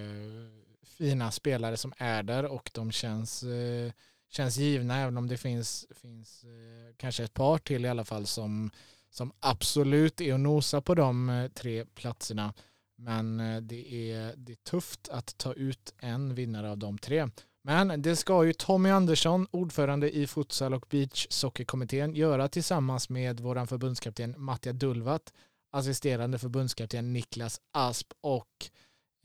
fina 0.98 1.30
spelare 1.30 1.76
som 1.76 1.92
är 1.96 2.22
där 2.22 2.44
och 2.44 2.70
de 2.74 2.92
känns, 2.92 3.42
eh, 3.42 3.92
känns 4.30 4.56
givna 4.56 4.96
även 4.96 5.16
om 5.16 5.28
det 5.28 5.36
finns, 5.36 5.86
finns 5.90 6.44
eh, 6.44 6.94
kanske 6.96 7.24
ett 7.24 7.34
par 7.34 7.58
till 7.58 7.84
i 7.84 7.88
alla 7.88 8.04
fall 8.04 8.26
som, 8.26 8.70
som 9.10 9.32
absolut 9.40 10.20
är 10.20 10.34
att 10.34 10.40
nosa 10.40 10.80
på 10.80 10.94
de 10.94 11.28
eh, 11.28 11.48
tre 11.48 11.84
platserna. 11.84 12.54
Men 12.96 13.40
eh, 13.40 13.60
det 13.60 14.12
är, 14.12 14.34
det 14.36 14.52
är 14.52 14.56
tufft 14.56 15.08
att 15.08 15.38
ta 15.38 15.52
ut 15.52 15.94
en 15.98 16.34
vinnare 16.34 16.70
av 16.70 16.78
de 16.78 16.98
tre. 16.98 17.28
Men 17.62 18.02
det 18.02 18.16
ska 18.16 18.44
ju 18.44 18.52
Tommy 18.52 18.90
Andersson, 18.90 19.46
ordförande 19.50 20.16
i 20.16 20.26
futsal 20.26 20.74
och 20.74 20.86
beachsockerkommittén, 20.90 22.14
göra 22.14 22.48
tillsammans 22.48 23.08
med 23.08 23.40
vår 23.40 23.66
förbundskapten 23.66 24.34
Mattia 24.38 24.72
Dulvat, 24.72 25.32
assisterande 25.70 26.38
förbundskapten 26.38 27.12
Niklas 27.12 27.60
Asp 27.72 28.12
och 28.20 28.70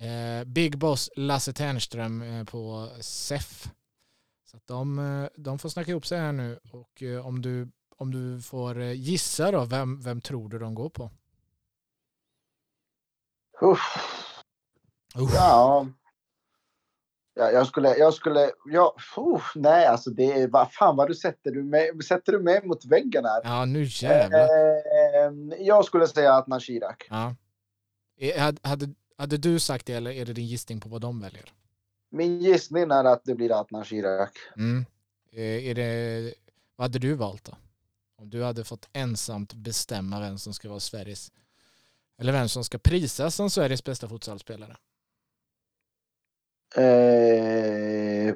eh, 0.06 0.44
Big 0.46 0.78
Boss 0.78 1.10
Lasse 1.16 1.54
Ternström 1.54 2.22
eh, 2.22 2.44
på 2.44 2.90
SEF. 3.02 3.70
Så 4.52 4.58
att 4.58 4.68
de, 4.68 5.00
eh, 5.00 5.28
de 5.38 5.60
får 5.60 5.70
snacka 5.70 5.92
ihop 5.92 6.06
sig 6.06 6.20
här 6.20 6.32
nu 6.32 6.60
och 6.72 7.04
eh, 7.04 7.28
om 7.28 7.42
du, 7.42 7.70
om 8.04 8.12
du 8.12 8.42
får 8.42 8.80
eh, 8.80 8.92
gissa 8.92 9.52
då, 9.52 9.66
vem, 9.66 10.02
vem 10.02 10.22
tror 10.22 10.50
du 10.50 10.60
de 10.60 10.76
går 10.76 10.90
på? 10.90 11.12
Uff. 13.62 13.98
Uff. 15.16 15.32
Ja, 15.34 15.88
Ja, 17.36 17.52
jag 17.52 17.68
skulle, 17.68 17.98
jag 17.98 18.14
skulle, 18.14 18.52
ja, 18.66 18.96
oh, 19.18 19.42
nej 19.56 19.86
alltså 19.86 20.10
det 20.10 20.32
är, 20.32 20.48
vad 20.48 20.72
fan 20.72 20.96
vad 20.96 21.08
du 21.08 21.16
sätter 21.16 21.52
du 21.52 21.64
med, 21.64 22.04
sätter 22.04 22.32
du 22.32 22.40
med 22.40 22.66
mot 22.66 22.86
väggen 22.86 23.26
här. 23.26 23.42
Ja, 23.44 23.66
nu 23.66 23.84
jävlar. 23.84 24.40
Eh, 24.40 25.32
jag 25.60 25.86
skulle 25.86 26.08
säga 26.08 26.34
att 26.34 26.48
Nashirak. 26.48 27.08
Ja. 27.10 27.36
Hade, 28.38 28.58
hade, 28.64 28.94
hade 29.18 29.38
du 29.38 29.60
sagt 29.60 29.86
det 29.86 29.94
eller 29.94 30.12
är 30.12 30.26
det 30.26 30.34
din 30.34 30.46
gissning 30.46 30.80
på 30.80 30.90
vad 30.90 31.02
de 31.02 31.22
väljer? 31.22 31.54
Min 32.10 32.40
gissning 32.40 32.84
är 32.84 33.04
att 33.04 33.24
det 33.24 33.36
blir 33.36 33.60
Adnan 33.60 33.86
Shirak. 33.86 34.38
Mm. 34.58 34.86
Eh, 35.32 35.70
är 35.70 35.76
det, 35.76 36.34
vad 36.76 36.86
hade 36.86 37.00
du 37.00 37.14
valt 37.14 37.44
då? 37.44 37.54
Om 38.24 38.30
du 38.30 38.44
hade 38.44 38.64
fått 38.64 38.90
ensamt 38.94 39.54
bestämma 39.54 40.20
vem 40.20 40.38
som 40.38 40.54
ska 40.54 40.70
vara 40.70 40.80
Sveriges, 40.80 41.32
eller 42.18 42.32
vem 42.32 42.50
som 42.50 42.64
ska 42.64 42.78
prisas 42.78 43.36
som 43.36 43.50
Sveriges 43.50 43.84
bästa 43.84 44.10
futsalspelare? 44.10 44.78
Eh, 46.76 48.36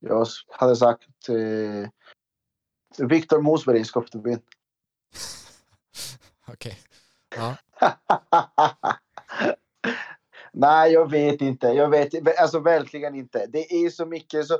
jag 0.00 0.26
hade 0.48 0.76
sagt 0.76 1.28
eh, 1.28 1.88
Viktor 3.08 3.40
Mosberg 3.40 3.80
i 3.80 3.84
Skoftebyn. 3.84 4.40
Okej. 6.48 6.78
Ja. 7.36 7.56
Nej, 10.52 10.92
jag 10.92 11.10
vet 11.10 11.40
inte. 11.40 11.66
Jag 11.66 11.90
vet 11.90 12.38
alltså 12.38 12.58
verkligen 12.58 13.14
inte. 13.14 13.46
Det 13.46 13.72
är 13.72 13.90
så 13.90 14.06
mycket 14.06 14.46
så. 14.46 14.58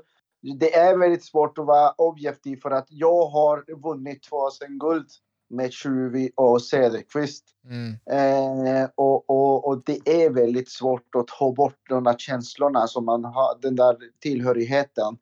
Det 0.52 0.74
är 0.74 0.98
väldigt 0.98 1.24
svårt 1.24 1.58
att 1.58 1.66
vara 1.66 1.90
objektiv 1.90 2.56
för 2.56 2.70
att 2.70 2.86
jag 2.90 3.26
har 3.26 3.82
vunnit 3.82 4.22
två 4.22 4.50
guld 4.68 5.06
med 5.50 5.72
Tjuvi 5.72 6.30
och 6.36 6.62
Cederqvist. 6.62 7.44
Mm. 7.64 7.96
Eh, 8.10 8.88
och, 8.94 9.30
och, 9.30 9.68
och 9.68 9.82
det 9.86 10.24
är 10.24 10.30
väldigt 10.30 10.70
svårt 10.70 11.14
att 11.14 11.26
ta 11.26 11.52
bort 11.52 11.78
de 11.88 12.04
där 12.04 12.16
känslorna 12.18 12.86
som 12.86 13.04
man 13.04 13.24
har, 13.24 13.58
den 13.62 13.76
där 13.76 13.96
tillhörigheten 14.20 15.16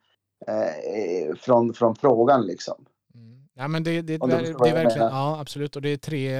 eh, 0.46 1.34
från, 1.36 1.74
från 1.74 1.96
frågan 1.96 2.46
liksom. 2.46 2.84
Mm. 3.14 3.48
Ja 3.54 3.68
men 3.68 3.84
det, 3.84 4.02
det, 4.02 4.18
det, 4.18 4.26
det 4.26 4.68
är 4.68 4.74
verkligen, 4.74 5.08
ja 5.08 5.40
absolut 5.40 5.76
och 5.76 5.82
det 5.82 5.88
är 5.88 5.96
tre, 5.96 6.36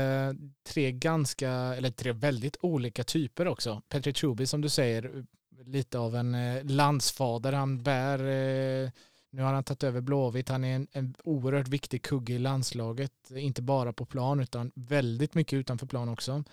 tre 0.68 0.92
ganska, 0.92 1.50
eller 1.50 1.90
tre 1.90 2.12
väldigt 2.12 2.56
olika 2.60 3.04
typer 3.04 3.48
också. 3.48 3.82
Petri 3.88 4.12
Tjubi 4.12 4.46
som 4.46 4.60
du 4.60 4.68
säger, 4.68 5.24
lite 5.66 5.98
av 5.98 6.16
en 6.16 6.34
eh, 6.34 6.64
landsfader, 6.64 7.52
han 7.52 7.82
bär 7.82 8.18
eh, 8.18 8.90
nu 9.32 9.42
har 9.42 9.52
han 9.52 9.64
tagit 9.64 9.82
över 9.82 10.00
Blåvitt. 10.00 10.48
Han 10.48 10.64
är 10.64 10.76
en, 10.76 10.86
en 10.92 11.14
oerhört 11.24 11.68
viktig 11.68 12.02
kugge 12.02 12.32
i 12.32 12.38
landslaget. 12.38 13.12
Inte 13.36 13.62
bara 13.62 13.92
på 13.92 14.04
plan 14.04 14.40
utan 14.40 14.72
väldigt 14.74 15.34
mycket 15.34 15.56
utanför 15.56 15.86
plan 15.86 16.08
också. 16.08 16.44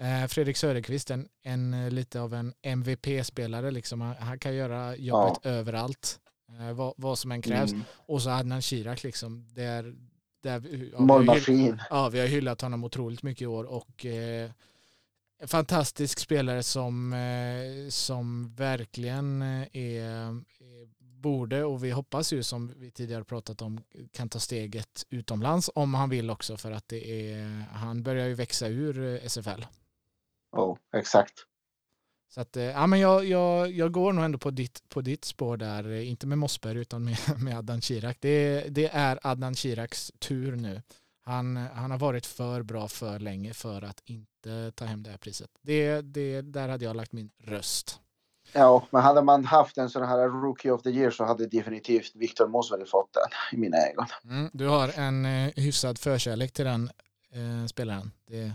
Eh, 0.00 0.26
Fredrik 0.28 0.56
Söderqvist, 0.56 1.10
en, 1.10 1.28
en, 1.42 1.74
eh, 1.74 1.90
lite 1.90 2.20
av 2.20 2.34
en 2.34 2.54
MVP-spelare. 2.62 3.70
Liksom. 3.70 4.00
Han, 4.00 4.16
han, 4.16 4.38
kan 4.38 4.54
göra 4.54 4.96
jobbet 4.96 5.38
ja. 5.42 5.50
överallt. 5.50 6.20
Eh, 6.58 6.72
vad, 6.72 6.94
vad, 6.96 7.18
som 7.18 7.32
än 7.32 7.42
krävs. 7.42 7.72
Mm. 7.72 7.84
Och 8.06 8.22
så 8.22 8.30
Adnan 8.30 8.62
Shirak. 8.62 9.02
Liksom. 9.02 9.48
Där, 9.54 9.94
där, 10.42 10.90
ja, 10.92 11.00
Målmaskin. 11.00 11.82
Ja, 11.90 12.08
vi 12.08 12.20
har 12.20 12.26
hyllat 12.26 12.60
honom 12.60 12.84
otroligt 12.84 13.22
mycket 13.22 13.42
i 13.42 13.46
år. 13.46 13.64
Och, 13.64 14.06
eh, 14.06 14.50
en 15.38 15.48
fantastisk 15.48 16.18
spelare 16.18 16.62
som, 16.62 17.12
eh, 17.12 17.88
som 17.88 18.54
verkligen 18.54 19.42
är 19.72 20.34
borde 21.26 21.64
och 21.64 21.84
vi 21.84 21.90
hoppas 21.90 22.32
ju 22.32 22.42
som 22.42 22.72
vi 22.76 22.90
tidigare 22.90 23.24
pratat 23.24 23.62
om 23.62 23.80
kan 24.12 24.28
ta 24.28 24.38
steget 24.38 25.06
utomlands 25.10 25.70
om 25.74 25.94
han 25.94 26.10
vill 26.10 26.30
också 26.30 26.56
för 26.56 26.72
att 26.72 26.88
det 26.88 27.32
är, 27.32 27.64
han 27.72 28.02
börjar 28.02 28.26
ju 28.26 28.34
växa 28.34 28.68
ur 28.68 29.14
eh, 29.14 29.28
SFL. 29.28 29.62
Ja, 30.52 30.62
oh, 30.62 30.78
exakt. 30.96 31.34
Så 32.28 32.40
att, 32.40 32.56
eh, 32.56 32.64
ja 32.64 32.86
men 32.86 33.00
jag, 33.00 33.24
jag, 33.24 33.70
jag 33.70 33.92
går 33.92 34.12
nog 34.12 34.24
ändå 34.24 34.38
på 34.38 34.50
ditt, 34.50 34.88
på 34.88 35.00
ditt 35.00 35.24
spår 35.24 35.56
där, 35.56 35.90
eh, 35.90 36.10
inte 36.10 36.26
med 36.26 36.38
Mossberg 36.38 36.78
utan 36.78 37.04
med, 37.04 37.18
med 37.42 37.58
Adnan 37.58 37.80
Kirak. 37.80 38.16
Det, 38.20 38.66
det 38.68 38.88
är 38.92 39.18
Adnan 39.22 39.54
Kiraks 39.54 40.12
tur 40.18 40.56
nu. 40.56 40.82
Han, 41.20 41.56
han 41.56 41.90
har 41.90 41.98
varit 41.98 42.26
för 42.26 42.62
bra 42.62 42.88
för 42.88 43.18
länge 43.18 43.54
för 43.54 43.82
att 43.82 44.00
inte 44.04 44.35
ta 44.74 44.84
hem 44.84 45.02
det 45.02 45.10
här 45.10 45.18
priset. 45.18 45.50
Det, 45.62 46.00
det, 46.00 46.40
där 46.40 46.68
hade 46.68 46.84
jag 46.84 46.96
lagt 46.96 47.12
min 47.12 47.30
röst. 47.38 48.00
Ja, 48.52 48.86
men 48.90 49.02
hade 49.02 49.22
man 49.22 49.44
haft 49.44 49.78
en 49.78 49.90
sån 49.90 50.02
här 50.02 50.28
Rookie 50.28 50.70
of 50.70 50.82
the 50.82 50.90
Year 50.90 51.10
så 51.10 51.24
hade 51.24 51.46
definitivt 51.46 52.12
Victor 52.14 52.48
Mosberg 52.48 52.86
fått 52.86 53.12
den 53.12 53.58
i 53.58 53.60
mina 53.60 53.76
ögon. 53.76 54.06
Mm, 54.24 54.50
du 54.52 54.66
har 54.66 54.88
en 54.98 55.26
eh, 55.26 55.52
hyfsad 55.56 55.98
förkärlek 55.98 56.52
till 56.52 56.64
den 56.64 56.90
eh, 57.32 57.66
spelaren. 57.66 58.12
Det... 58.26 58.52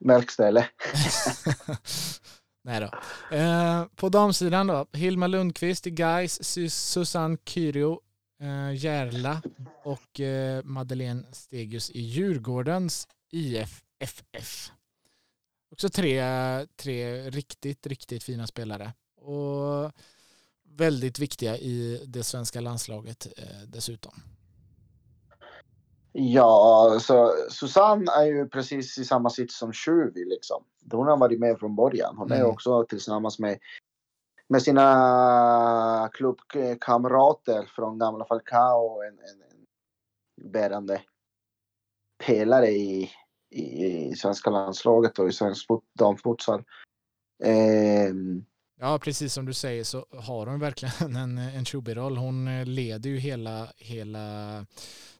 Märkställe. 0.00 0.68
Nej 2.64 2.80
då. 2.80 2.90
Eh, 3.36 3.84
på 3.96 4.08
damsidan 4.08 4.66
då, 4.66 4.86
Hilma 4.92 5.26
Lundqvist 5.26 5.86
i 5.86 5.90
Gais, 5.90 6.44
Susanne 6.74 7.36
Kyrio, 7.44 8.00
eh, 8.40 8.84
Järla 8.84 9.42
och 9.84 10.20
eh, 10.20 10.64
Madeleine 10.64 11.24
Stegius 11.32 11.90
i 11.90 12.00
Djurgårdens 12.00 13.08
IFFF. 14.04 14.70
Också 15.72 15.88
tre, 15.88 16.22
tre 16.76 17.30
riktigt, 17.30 17.86
riktigt 17.86 18.22
fina 18.22 18.46
spelare. 18.46 18.92
Och 19.16 19.92
väldigt 20.76 21.18
viktiga 21.18 21.56
i 21.56 22.04
det 22.06 22.22
svenska 22.22 22.60
landslaget 22.60 23.26
eh, 23.36 23.68
dessutom. 23.68 24.12
Ja, 26.12 26.98
så 27.00 27.34
Susanne 27.50 28.12
är 28.12 28.24
ju 28.24 28.48
precis 28.48 28.98
i 28.98 29.04
samma 29.04 29.30
sits 29.30 29.58
som 29.58 29.72
Tjuvi 29.72 30.24
liksom. 30.24 30.64
Hon 30.92 31.06
har 31.06 31.16
varit 31.16 31.40
med 31.40 31.58
från 31.58 31.76
början. 31.76 32.16
Hon 32.16 32.32
är 32.32 32.36
mm. 32.36 32.50
också 32.50 32.84
tillsammans 32.84 33.38
med, 33.38 33.58
med 34.48 34.62
sina 34.62 36.10
klubbkamrater 36.12 37.70
från 37.76 37.98
gamla 37.98 38.24
Falcao 38.24 39.02
en, 39.02 39.18
en, 39.18 39.54
bärande 40.52 41.02
pelare 42.26 42.68
i, 42.68 43.10
i, 43.54 44.08
i 44.10 44.14
svenska 44.16 44.50
landslaget 44.50 45.18
och 45.18 45.28
i 45.28 45.32
svensk 45.32 45.68
damfotboll. 45.98 46.64
Eh, 47.44 48.14
Ja, 48.80 48.98
precis 48.98 49.32
som 49.32 49.46
du 49.46 49.54
säger 49.54 49.84
så 49.84 50.06
har 50.18 50.46
hon 50.46 50.60
verkligen 50.60 51.16
en, 51.16 51.38
en 51.38 51.64
roll. 51.94 52.16
Hon 52.16 52.48
eh, 52.48 52.66
leder 52.66 53.10
ju 53.10 53.18
hela, 53.18 53.72
hela 53.76 54.66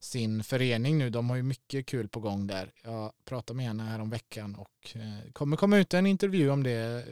sin 0.00 0.44
förening 0.44 0.98
nu. 0.98 1.10
De 1.10 1.30
har 1.30 1.36
ju 1.36 1.42
mycket 1.42 1.86
kul 1.86 2.08
på 2.08 2.20
gång 2.20 2.46
där. 2.46 2.72
Jag 2.82 3.12
pratade 3.24 3.56
med 3.56 3.66
henne 3.66 3.82
här 3.82 4.00
om 4.00 4.10
veckan 4.10 4.54
och 4.54 4.96
eh, 4.96 5.32
kommer 5.32 5.56
komma 5.56 5.78
ut 5.78 5.94
en 5.94 6.06
intervju 6.06 6.50
om 6.50 6.62
det 6.62 7.04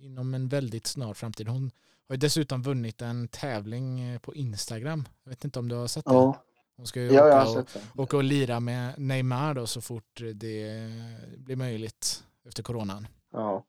inom 0.00 0.34
en 0.34 0.48
väldigt 0.48 0.86
snar 0.86 1.14
framtid. 1.14 1.48
Hon 1.48 1.70
har 2.08 2.14
ju 2.14 2.18
dessutom 2.18 2.62
vunnit 2.62 3.02
en 3.02 3.28
tävling 3.28 4.00
eh, 4.00 4.18
på 4.18 4.34
Instagram. 4.34 5.08
Jag 5.24 5.30
vet 5.30 5.44
inte 5.44 5.58
om 5.58 5.68
du 5.68 5.74
har 5.74 5.86
sett 5.86 6.04
det? 6.04 6.12
Ja. 6.12 6.42
Hon 6.80 6.86
ska 6.86 7.00
ju 7.00 7.12
ja, 7.12 7.50
åka, 7.50 7.60
och, 7.60 8.00
åka 8.02 8.16
och 8.16 8.24
lira 8.24 8.60
med 8.60 8.94
Neymar 8.98 9.54
då 9.54 9.66
så 9.66 9.80
fort 9.80 10.20
det 10.34 10.90
blir 11.38 11.56
möjligt 11.56 12.24
efter 12.48 12.62
coronan. 12.62 13.06
Ja. 13.32 13.64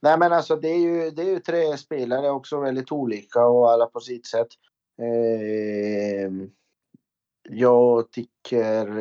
Nej 0.00 0.18
men 0.18 0.32
alltså 0.32 0.56
det 0.56 0.68
är 0.68 0.78
ju, 0.78 1.10
det 1.10 1.22
är 1.22 1.26
ju 1.26 1.40
tre 1.40 1.76
spelare 1.76 2.30
också 2.30 2.60
väldigt 2.60 2.92
olika 2.92 3.46
och 3.46 3.70
alla 3.70 3.86
på 3.86 4.00
sitt 4.00 4.26
sätt. 4.26 4.46
Eh, 5.02 6.32
jag 7.50 8.10
tycker 8.10 8.98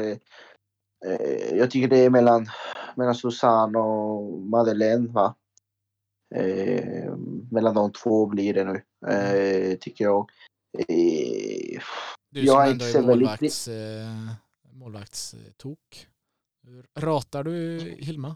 eh, 1.05 1.57
jag 1.57 1.71
tycker 1.71 1.87
det 1.87 2.05
är 2.05 2.09
mellan, 2.09 2.47
mellan 2.95 3.15
Susanne 3.15 3.79
och 3.79 4.41
Madeleine 4.41 5.07
va. 5.07 5.35
Eh, 6.35 7.15
mellan 7.51 7.75
de 7.75 7.91
två 7.91 8.25
blir 8.25 8.53
det 8.53 8.63
nu, 8.63 8.83
eh, 9.11 9.77
tycker 9.77 10.05
jag. 10.05 10.29
Du 12.33 12.47
som 12.47 12.55
jag 12.55 12.69
ändå 12.69 12.85
är 12.85 13.01
målvakts, 13.01 13.67
väldigt... 13.67 14.31
Eh, 14.67 14.79
målvaktstok. 14.79 16.07
Ratar 16.95 17.43
du 17.43 17.79
Hilma? 17.99 18.35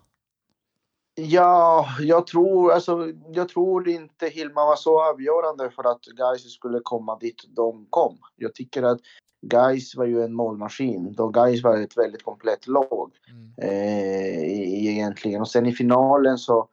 Ja, 1.15 1.87
jag 1.99 2.27
tror, 2.27 2.71
alltså, 2.71 3.13
jag 3.33 3.49
tror 3.49 3.89
inte 3.89 4.27
Hilma 4.27 4.65
var 4.65 4.75
så 4.75 5.03
avgörande 5.09 5.69
för 5.69 5.91
att 5.91 6.05
Gais 6.05 6.53
skulle 6.53 6.79
komma 6.83 7.17
dit 7.19 7.43
de 7.47 7.87
kom. 7.89 8.17
Jag 8.35 8.55
tycker 8.55 8.83
att 8.83 8.99
Gais 9.41 9.95
var 9.95 10.05
ju 10.05 10.23
en 10.23 10.33
målmaskin. 10.33 11.13
Då 11.13 11.29
Gais 11.29 11.63
var 11.63 11.77
ett 11.77 11.97
väldigt 11.97 12.23
komplett 12.23 12.67
lag 12.67 13.11
mm. 13.29 13.53
eh, 13.57 14.87
egentligen. 14.89 15.41
Och 15.41 15.49
sen 15.49 15.65
i 15.65 15.71
finalen 15.71 16.37
så, 16.37 16.69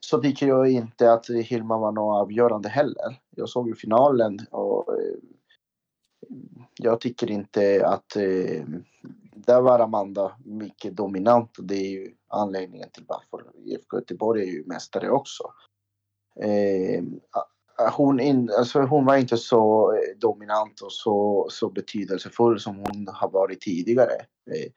så 0.00 0.18
tycker 0.18 0.46
jag 0.46 0.70
inte 0.70 1.12
att 1.12 1.30
Hilma 1.30 1.78
var 1.78 1.92
något 1.92 2.22
avgörande 2.22 2.68
heller. 2.68 3.20
Jag 3.36 3.48
såg 3.48 3.68
ju 3.68 3.74
finalen 3.74 4.38
och 4.50 4.69
jag 6.82 7.00
tycker 7.00 7.30
inte 7.30 7.86
att 7.86 8.16
eh, 8.16 8.64
där 9.34 9.60
var 9.60 9.80
Amanda 9.80 10.36
mycket 10.44 10.96
dominant 10.96 11.58
och 11.58 11.64
det 11.64 11.76
är 11.76 11.90
ju 11.90 12.14
anledningen 12.28 12.90
till 12.90 13.04
varför 13.08 13.46
IFK 13.54 13.96
Göteborg 13.96 14.42
är 14.42 14.52
ju 14.52 14.64
mästare 14.66 15.10
också. 15.10 15.44
Eh, 16.40 17.02
hon, 17.92 18.20
in, 18.20 18.50
alltså 18.58 18.80
hon 18.80 19.04
var 19.04 19.16
inte 19.16 19.36
så 19.36 19.92
dominant 20.16 20.80
och 20.80 20.92
så, 20.92 21.46
så 21.50 21.70
betydelsefull 21.70 22.60
som 22.60 22.76
hon 22.76 23.08
har 23.12 23.30
varit 23.30 23.60
tidigare. 23.60 24.14
Eh, 24.50 24.72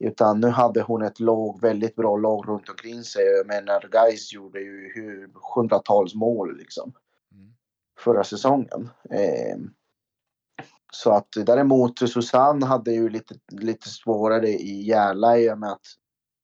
utan 0.00 0.40
nu 0.40 0.48
hade 0.48 0.82
hon 0.82 1.02
ett 1.02 1.20
lag, 1.20 1.60
väldigt 1.60 1.96
bra 1.96 2.16
lag 2.16 2.48
runt 2.48 2.68
omkring 2.68 3.02
sig. 3.02 3.24
Jag 3.24 3.46
menar, 3.46 3.88
Gais 3.92 4.32
gjorde 4.32 4.60
ju 4.60 4.92
hundratals 5.54 6.14
mål 6.14 6.56
liksom. 6.58 6.92
Mm. 7.32 7.52
Förra 7.98 8.24
säsongen. 8.24 8.90
Eh, 9.10 9.56
så 10.92 11.12
att 11.12 11.28
däremot 11.46 11.98
Susanne 11.98 12.66
hade 12.66 12.92
ju 12.92 13.08
lite, 13.08 13.34
lite 13.52 13.88
svårare 13.88 14.48
i 14.48 14.82
Järla 14.82 15.38
i 15.38 15.50
och 15.50 15.58
med 15.58 15.72
att 15.72 15.86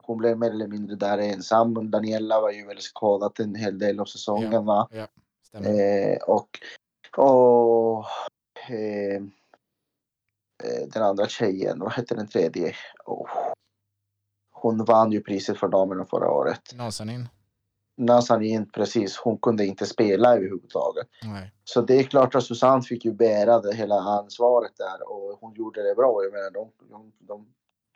hon 0.02 0.18
blev 0.18 0.38
mer 0.38 0.50
eller 0.50 0.66
mindre 0.66 0.96
där 0.96 1.18
ensam. 1.18 1.90
Daniela 1.90 2.40
var 2.40 2.50
ju 2.50 2.66
väl 2.66 2.80
skadad 2.80 3.40
en 3.40 3.54
hel 3.54 3.78
del 3.78 4.00
av 4.00 4.04
säsongen 4.04 4.52
ja, 4.52 4.60
va? 4.60 4.88
Ja, 4.90 5.06
eh, 5.60 6.16
och 6.26 6.48
och 7.16 8.06
eh, 8.68 9.22
eh, 10.64 10.88
den 10.92 11.02
andra 11.02 11.28
tjejen, 11.28 11.78
vad 11.78 11.92
hette 11.92 12.14
den 12.14 12.28
tredje? 12.28 12.74
Oh. 13.04 13.30
Hon 14.52 14.84
vann 14.84 15.12
ju 15.12 15.20
priset 15.20 15.58
för 15.58 15.68
damerna 15.68 16.04
förra 16.04 16.30
året. 16.30 16.74
Nazanin. 16.74 17.28
Nazanin, 17.96 18.70
precis. 18.70 19.16
Hon 19.16 19.38
kunde 19.38 19.66
inte 19.66 19.86
spela 19.86 20.36
överhuvudtaget. 20.36 21.06
Nej. 21.22 21.52
Så 21.64 21.80
det 21.80 21.94
är 21.94 22.02
klart 22.02 22.34
att 22.34 22.44
Susanne 22.44 22.82
fick 22.82 23.04
ju 23.04 23.12
bära 23.12 23.60
det 23.60 23.74
hela 23.74 23.94
ansvaret 23.94 24.72
där 24.76 25.08
och 25.10 25.38
hon 25.40 25.54
gjorde 25.54 25.82
det 25.82 25.94
bra. 25.94 26.20
Jag 26.22 26.32
menar, 26.32 26.50
de, 26.50 26.70
de, 26.90 27.12
de 27.18 27.46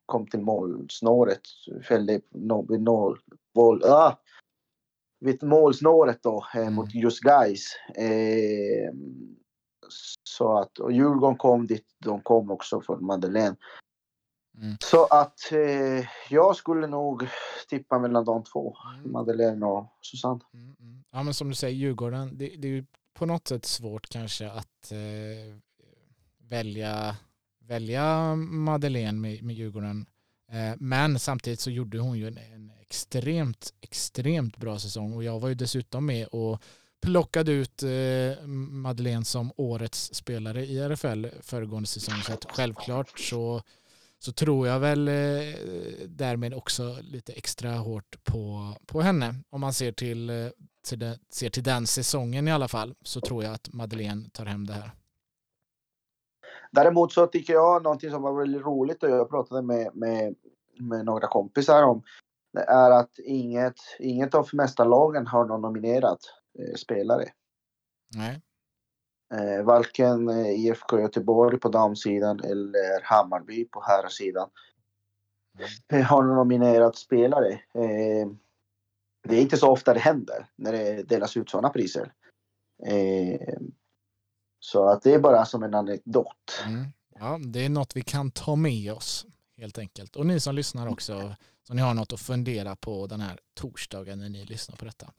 kom 0.06 0.26
till 0.26 0.40
målsnåret, 0.40 1.40
fällde 1.88 2.20
vid 2.68 2.82
noll, 2.82 3.18
mål, 3.54 3.82
ah, 3.84 4.18
vid 5.20 5.42
målsnåret 5.42 6.22
då 6.22 6.44
eh, 6.54 6.61
mm. 6.61 6.74
mot 6.74 6.94
just 6.94 7.20
guys. 7.20 7.76
Eh, 7.94 8.94
så 10.22 10.58
att, 10.58 10.78
och 10.78 10.92
Djurgården 10.92 11.37
kom 11.37 11.66
dit, 11.66 11.87
de 12.04 12.20
kom 12.20 12.50
också 12.50 12.80
från 12.80 13.04
Madeleine. 13.04 13.56
Mm. 14.62 14.77
Så 14.81 15.05
att 15.05 15.53
eh, 15.53 16.07
jag 16.31 16.57
skulle 16.57 16.87
nog 16.87 17.29
tippa 17.68 17.99
mellan 17.99 18.25
de 18.25 18.44
två, 18.44 18.77
mm. 18.99 19.12
Madeleine 19.12 19.66
och 19.66 19.99
Susanne. 20.01 20.40
Mm, 20.55 20.77
mm. 20.81 21.05
Ja 21.11 21.23
men 21.23 21.35
som 21.35 21.49
du 21.49 21.55
säger, 21.55 21.75
Djurgården, 21.75 22.38
det, 22.38 22.47
det 22.59 22.68
är 22.68 22.73
ju 22.73 22.85
på 23.14 23.27
något 23.27 23.49
sätt 23.49 23.64
svårt 23.64 24.09
kanske 24.09 24.51
att 24.51 24.92
eh, 24.92 25.57
välja 26.49 27.16
välja 27.68 28.35
Madeleine 28.37 29.21
med, 29.21 29.42
med 29.42 29.57
Djurgården. 29.57 30.07
Eh, 30.51 30.77
men 30.79 31.18
samtidigt 31.18 31.61
så 31.61 31.71
gjorde 31.71 31.99
hon 31.99 32.18
ju 32.18 32.27
en, 32.27 32.38
en, 32.38 32.73
extremt, 32.81 33.75
extremt 33.81 34.57
bra 34.57 34.79
säsong 34.79 35.12
och 35.12 35.25
jag 35.25 35.40
var 35.40 35.49
ju 35.49 35.55
dessutom 35.55 36.07
med 36.07 36.27
och 36.27 36.62
plockade 37.01 37.53
ut 37.53 37.83
eh, 37.83 38.47
Madeleine 38.47 39.25
som 39.25 39.53
årets 39.57 40.14
spelare 40.14 40.66
i 40.66 40.79
RFL 40.79 41.27
föregående 41.42 41.87
säsong. 41.87 42.23
Så 42.23 42.33
att 42.33 42.47
självklart 42.51 43.18
så, 43.18 43.62
så 44.18 44.33
tror 44.33 44.66
jag 44.66 44.81
väl 44.81 45.09
eh, 45.09 45.14
därmed 46.07 46.54
också 46.54 46.96
lite 47.00 47.33
extra 47.33 47.70
hårt 47.70 48.24
på, 48.24 48.74
på 48.87 49.00
henne. 49.00 49.35
Om 49.50 49.61
man 49.61 49.72
ser 49.72 49.92
till, 49.92 50.50
till, 50.88 50.98
det, 50.98 51.18
ser 51.31 51.50
till 51.50 51.62
den 51.62 51.87
säsongen 51.87 52.48
i 52.48 52.52
alla 52.52 52.68
fall 52.68 52.94
så 53.02 53.20
tror 53.20 53.44
jag 53.44 53.54
att 53.54 53.72
Madeleine 53.72 54.31
tar 54.33 54.46
hem 54.46 54.66
det 54.66 54.72
här. 54.72 54.90
Däremot 56.70 57.12
så 57.12 57.26
tycker 57.26 57.52
jag 57.52 57.83
någonting 57.83 58.11
som 58.11 58.22
var 58.22 58.40
väldigt 58.40 58.62
roligt 58.62 59.02
och 59.02 59.11
jag 59.11 59.31
pratade 59.31 59.62
med, 59.62 59.90
med, 59.94 60.35
med 60.81 61.04
några 61.04 61.26
kompisar 61.26 61.83
om 61.83 62.02
det 62.52 62.62
är 62.62 62.90
att 62.90 63.18
inget, 63.18 63.81
inget 63.98 64.35
av 64.35 64.48
mästarlagen 64.52 65.26
har 65.26 65.44
någon 65.44 65.61
nominerat 65.61 66.18
eh, 66.59 66.74
spelare. 66.74 67.24
Nej. 68.16 68.42
Eh, 69.34 69.64
varken 69.64 70.28
eh, 70.28 70.50
IFK 70.50 71.00
Göteborg 71.00 71.60
på 71.60 71.68
damsidan 71.68 72.40
eller 72.40 73.02
Hammarby 73.02 73.64
på 73.64 73.82
herrsidan 73.86 74.50
mm. 75.90 76.04
har 76.04 76.22
nominerat 76.22 76.96
spelare. 76.96 77.52
Eh, 77.52 78.28
det 79.28 79.36
är 79.36 79.40
inte 79.40 79.56
så 79.56 79.70
ofta 79.70 79.94
det 79.94 80.00
händer 80.00 80.46
när 80.56 80.72
det 80.72 81.02
delas 81.02 81.36
ut 81.36 81.50
sådana 81.50 81.68
priser. 81.68 82.12
Eh, 82.86 83.58
så 84.60 84.88
att 84.88 85.02
det 85.02 85.14
är 85.14 85.18
bara 85.18 85.44
som 85.44 85.62
en 85.62 85.74
anekdot. 85.74 86.62
Mm. 86.66 86.86
Ja, 87.18 87.38
det 87.42 87.64
är 87.64 87.68
något 87.68 87.96
vi 87.96 88.02
kan 88.02 88.30
ta 88.30 88.56
med 88.56 88.92
oss 88.92 89.26
helt 89.56 89.78
enkelt. 89.78 90.16
Och 90.16 90.26
ni 90.26 90.40
som 90.40 90.54
lyssnar 90.54 90.88
också, 90.88 91.34
så 91.66 91.74
ni 91.74 91.82
har 91.82 91.94
något 91.94 92.12
att 92.12 92.20
fundera 92.20 92.76
på 92.76 93.06
den 93.06 93.20
här 93.20 93.38
torsdagen 93.54 94.18
när 94.18 94.28
ni 94.28 94.44
lyssnar 94.44 94.76
på 94.76 94.84
detta. 94.84 95.12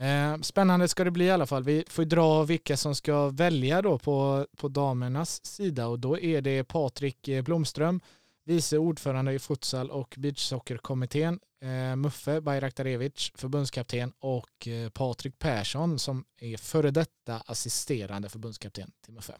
Eh, 0.00 0.40
spännande 0.40 0.88
ska 0.88 1.04
det 1.04 1.10
bli 1.10 1.24
i 1.24 1.30
alla 1.30 1.46
fall. 1.46 1.64
Vi 1.64 1.84
får 1.88 2.04
dra 2.04 2.42
vilka 2.42 2.76
som 2.76 2.94
ska 2.94 3.28
välja 3.28 3.82
då 3.82 3.98
på, 3.98 4.46
på 4.56 4.68
damernas 4.68 5.46
sida 5.46 5.86
och 5.86 5.98
då 5.98 6.18
är 6.18 6.42
det 6.42 6.64
Patrik 6.64 7.28
eh, 7.28 7.42
Blomström, 7.42 8.00
vice 8.44 8.78
ordförande 8.78 9.32
i 9.32 9.38
futsal 9.38 9.90
och 9.90 10.14
beachsoccerkommittén, 10.18 11.40
eh, 11.60 11.96
Muffe 11.96 12.40
Bayraktarevic, 12.40 13.32
förbundskapten 13.34 14.12
och 14.18 14.68
Patrik 14.92 15.38
Persson 15.38 15.98
som 15.98 16.24
är 16.40 16.56
före 16.56 16.90
detta 16.90 17.42
assisterande 17.46 18.28
förbundskapten 18.28 18.92
till 19.04 19.14
Muffe. 19.14 19.34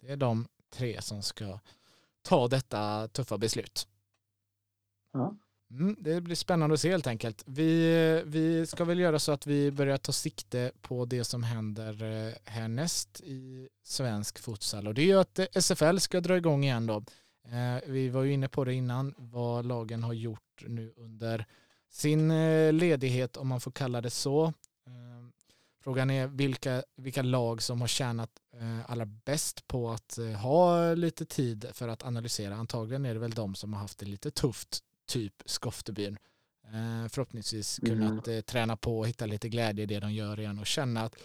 Det 0.00 0.12
är 0.12 0.16
de 0.16 0.48
tre 0.70 1.02
som 1.02 1.22
ska 1.22 1.58
ta 2.22 2.48
detta 2.48 3.08
tuffa 3.08 3.38
beslut. 3.38 3.88
Ja. 5.12 5.36
Mm, 5.70 5.96
det 5.98 6.20
blir 6.20 6.36
spännande 6.36 6.74
att 6.74 6.80
se 6.80 6.90
helt 6.90 7.06
enkelt. 7.06 7.42
Vi, 7.46 8.22
vi 8.26 8.66
ska 8.66 8.84
väl 8.84 8.98
göra 8.98 9.18
så 9.18 9.32
att 9.32 9.46
vi 9.46 9.70
börjar 9.70 9.98
ta 9.98 10.12
sikte 10.12 10.72
på 10.80 11.04
det 11.04 11.24
som 11.24 11.42
händer 11.42 12.02
eh, 12.02 12.32
härnäst 12.44 13.20
i 13.20 13.68
svensk 13.82 14.38
futsal 14.38 14.86
och 14.86 14.94
det 14.94 15.02
är 15.02 15.06
ju 15.06 15.20
att 15.20 15.38
eh, 15.38 15.46
SFL 15.54 15.98
ska 15.98 16.20
dra 16.20 16.36
igång 16.36 16.64
igen 16.64 16.86
då. 16.86 16.96
Eh, 17.48 17.82
vi 17.86 18.08
var 18.08 18.22
ju 18.22 18.32
inne 18.32 18.48
på 18.48 18.64
det 18.64 18.74
innan, 18.74 19.14
vad 19.18 19.66
lagen 19.66 20.02
har 20.02 20.12
gjort 20.12 20.64
nu 20.66 20.92
under 20.96 21.46
sin 21.90 22.28
ledighet, 22.78 23.36
om 23.36 23.48
man 23.48 23.60
får 23.60 23.70
kalla 23.70 24.00
det 24.00 24.10
så. 24.10 24.52
Ehm, 24.86 25.32
frågan 25.84 26.10
är 26.10 26.26
vilka, 26.26 26.82
vilka 26.96 27.22
lag 27.22 27.62
som 27.62 27.80
har 27.80 27.88
tjänat 27.88 28.30
allra 28.86 29.06
bäst 29.06 29.66
på 29.66 29.90
att 29.90 30.18
ha 30.42 30.94
lite 30.94 31.26
tid 31.26 31.66
för 31.72 31.88
att 31.88 32.02
analysera. 32.02 32.54
Antagligen 32.54 33.06
är 33.06 33.14
det 33.14 33.20
väl 33.20 33.30
de 33.30 33.54
som 33.54 33.72
har 33.72 33.80
haft 33.80 33.98
det 33.98 34.06
lite 34.06 34.30
tufft, 34.30 34.80
typ 35.06 35.42
Skoftebyn. 35.46 36.18
Eh, 36.64 37.08
förhoppningsvis 37.08 37.78
kunnat 37.78 38.28
mm. 38.28 38.42
träna 38.42 38.76
på 38.76 38.98
och 38.98 39.08
hitta 39.08 39.26
lite 39.26 39.48
glädje 39.48 39.82
i 39.82 39.86
det 39.86 40.00
de 40.00 40.12
gör 40.12 40.40
igen 40.40 40.58
och 40.58 40.66
känna 40.66 41.02
att, 41.02 41.16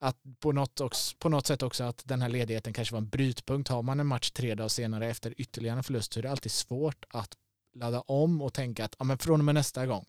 att 0.00 0.16
på, 0.40 0.52
något 0.52 0.80
också, 0.80 1.16
på 1.18 1.28
något 1.28 1.46
sätt 1.46 1.62
också 1.62 1.84
att 1.84 2.02
den 2.04 2.22
här 2.22 2.28
ledigheten 2.28 2.72
kanske 2.72 2.94
var 2.94 3.00
en 3.00 3.08
brytpunkt. 3.08 3.68
Har 3.68 3.82
man 3.82 4.00
en 4.00 4.06
match 4.06 4.30
tre 4.30 4.54
dagar 4.54 4.68
senare 4.68 5.10
efter 5.10 5.40
ytterligare 5.40 5.76
en 5.76 5.84
förlust 5.84 6.12
så 6.12 6.20
är 6.20 6.22
det 6.22 6.30
alltid 6.30 6.52
svårt 6.52 7.04
att 7.08 7.36
ladda 7.74 8.00
om 8.00 8.42
och 8.42 8.54
tänka 8.54 8.84
att 8.84 8.96
ja, 8.98 9.04
men 9.04 9.18
från 9.18 9.40
och 9.40 9.44
med 9.44 9.54
nästa 9.54 9.86
gång 9.86 10.06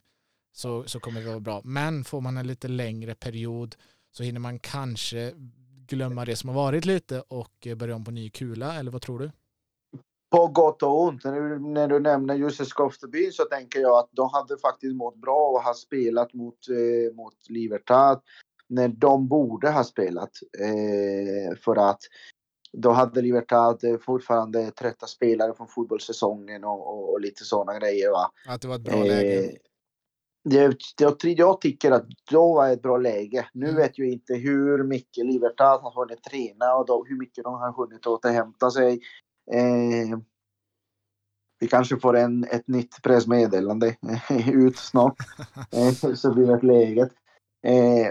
så, 0.51 0.83
så 0.83 0.99
kommer 0.99 1.21
det 1.21 1.27
vara 1.27 1.39
bra. 1.39 1.61
Men 1.63 2.03
får 2.03 2.21
man 2.21 2.37
en 2.37 2.47
lite 2.47 2.67
längre 2.67 3.15
period 3.15 3.75
så 4.11 4.23
hinner 4.23 4.39
man 4.39 4.59
kanske 4.59 5.33
glömma 5.87 6.25
det 6.25 6.35
som 6.35 6.49
har 6.49 6.55
varit 6.55 6.85
lite 6.85 7.21
och 7.21 7.67
börja 7.75 7.95
om 7.95 8.05
på 8.05 8.11
ny 8.11 8.29
kula, 8.29 8.75
eller 8.75 8.91
vad 8.91 9.01
tror 9.01 9.19
du? 9.19 9.31
På 10.31 10.47
gott 10.47 10.83
och 10.83 11.01
ont. 11.01 11.23
När 11.23 11.41
du, 11.41 11.59
när 11.59 11.87
du 11.87 11.99
nämner 11.99 12.35
Jussi 12.35 12.65
Skofteby 12.65 13.31
så 13.31 13.43
tänker 13.43 13.79
jag 13.79 13.97
att 13.97 14.09
de 14.11 14.29
hade 14.33 14.57
faktiskt 14.57 14.95
mått 14.95 15.15
bra 15.15 15.47
och 15.47 15.61
har 15.61 15.73
spelat 15.73 16.33
mot, 16.33 16.69
eh, 16.69 17.15
mot 17.15 17.49
Libertad 17.49 18.21
när 18.67 18.87
de 18.87 19.27
borde 19.27 19.71
ha 19.71 19.83
spelat. 19.83 20.31
Eh, 20.59 21.57
för 21.57 21.89
att 21.89 21.99
då 22.73 22.91
hade 22.91 23.21
Libertad 23.21 23.77
fortfarande 24.01 24.71
trötta 24.71 25.07
spelare 25.07 25.53
från 25.53 25.67
fotbollssäsongen 25.67 26.63
och, 26.63 26.87
och, 26.87 27.13
och 27.13 27.21
lite 27.21 27.43
sådana 27.43 27.79
grejer. 27.79 28.11
Va? 28.11 28.31
Att 28.47 28.61
det 28.61 28.67
var 28.67 28.75
ett 28.75 28.81
bra 28.81 29.03
läge. 29.03 29.43
Eh, 29.43 29.51
det, 30.43 30.75
jag, 30.97 31.19
jag 31.21 31.61
tycker 31.61 31.91
att 31.91 32.05
då 32.31 32.53
var 32.53 32.69
ett 32.69 32.81
bra 32.81 32.97
läge. 32.97 33.49
Nu 33.53 33.65
mm. 33.65 33.77
vet 33.77 33.97
jag 33.97 34.07
inte 34.07 34.33
hur 34.33 34.83
mycket 34.83 35.25
Libertad 35.25 35.77
har 35.77 36.01
hunnit 36.01 36.23
träna 36.23 36.75
och 36.75 36.85
då, 36.85 37.05
hur 37.07 37.17
mycket 37.17 37.43
de 37.43 37.53
har 37.53 37.73
hunnit 37.73 38.07
återhämta 38.07 38.71
sig. 38.71 39.01
Eh, 39.53 40.19
vi 41.59 41.67
kanske 41.67 41.97
får 41.97 42.17
en, 42.17 42.43
ett 42.43 42.67
nytt 42.67 43.01
pressmeddelande 43.03 43.95
ut 44.53 44.77
snart. 44.77 45.15
Eh, 45.71 46.13
så 46.15 46.33
blir 46.33 46.47
det 46.47 46.61
läget. 46.61 47.11
Eh, 47.67 48.07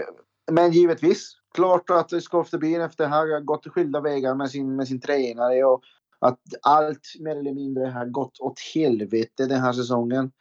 men 0.51 0.71
givetvis, 0.71 1.31
klart 1.53 1.89
att 1.89 2.23
Skoftebyn 2.23 2.81
efter 2.81 3.03
att 3.03 3.11
ha 3.11 3.39
gått 3.39 3.67
skilda 3.67 4.01
vägar 4.01 4.35
med 4.35 4.51
sin, 4.51 4.75
med 4.75 4.87
sin 4.87 5.01
tränare 5.01 5.63
och 5.63 5.83
att 6.19 6.39
allt 6.61 7.15
mer 7.19 7.35
eller 7.35 7.53
mindre 7.53 7.85
har 7.85 8.05
gått 8.05 8.39
åt 8.39 8.59
helvete 8.73 9.45
den 9.45 9.61
här 9.61 9.73
säsongen. 9.73 10.31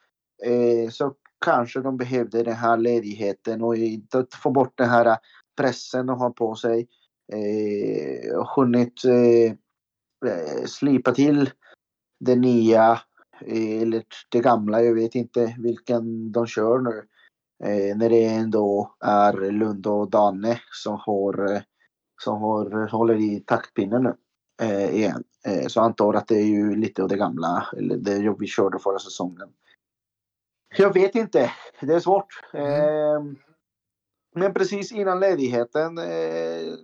Eh, 0.44 0.90
så 0.90 1.14
kanske 1.44 1.80
de 1.80 1.96
behövde 1.96 2.42
den 2.42 2.56
här 2.56 2.76
ledigheten 2.76 3.62
och 3.62 3.74
att 4.12 4.34
få 4.34 4.50
bort 4.50 4.78
den 4.78 4.88
här 4.88 5.16
pressen 5.56 6.06
de 6.06 6.20
har 6.20 6.30
på 6.30 6.54
sig. 6.54 6.88
Eh, 7.32 8.46
hunnit 8.56 9.04
eh, 9.04 9.54
slipa 10.66 11.12
till 11.12 11.50
det 12.20 12.36
nya 12.36 13.00
eh, 13.46 13.82
eller 13.82 14.02
det 14.30 14.40
gamla. 14.40 14.82
Jag 14.82 14.94
vet 14.94 15.14
inte 15.14 15.56
vilken 15.58 16.32
de 16.32 16.46
kör 16.46 16.78
nu. 16.78 17.06
Eh, 17.64 17.96
när 17.96 18.10
det 18.10 18.24
ändå 18.24 18.94
är 19.00 19.50
Lund 19.50 19.86
och 19.86 20.10
Danne 20.10 20.60
som 20.82 20.98
har 21.00 21.52
eh, 21.54 21.60
som 22.22 22.42
har, 22.42 22.88
håller 22.88 23.14
i 23.14 23.40
taktpinnen 23.40 24.02
nu 24.02 24.14
eh, 24.62 24.94
igen. 24.94 25.24
Eh, 25.46 25.66
så 25.66 25.78
jag 25.78 25.84
antar 25.84 26.14
att 26.14 26.28
det 26.28 26.36
är 26.36 26.46
ju 26.46 26.76
lite 26.76 27.02
av 27.02 27.08
det 27.08 27.16
gamla, 27.16 27.66
eller 27.76 27.96
det 27.96 28.36
vi 28.38 28.46
körde 28.46 28.78
förra 28.78 28.98
säsongen. 28.98 29.48
Jag 30.76 30.94
vet 30.94 31.14
inte. 31.14 31.52
Det 31.80 31.94
är 31.94 32.00
svårt. 32.00 32.40
Mm. 32.52 32.66
Eh, 32.66 33.36
men 34.34 34.54
precis 34.54 34.92
innan 34.92 35.20
ledigheten 35.20 35.98
eh, 35.98 36.74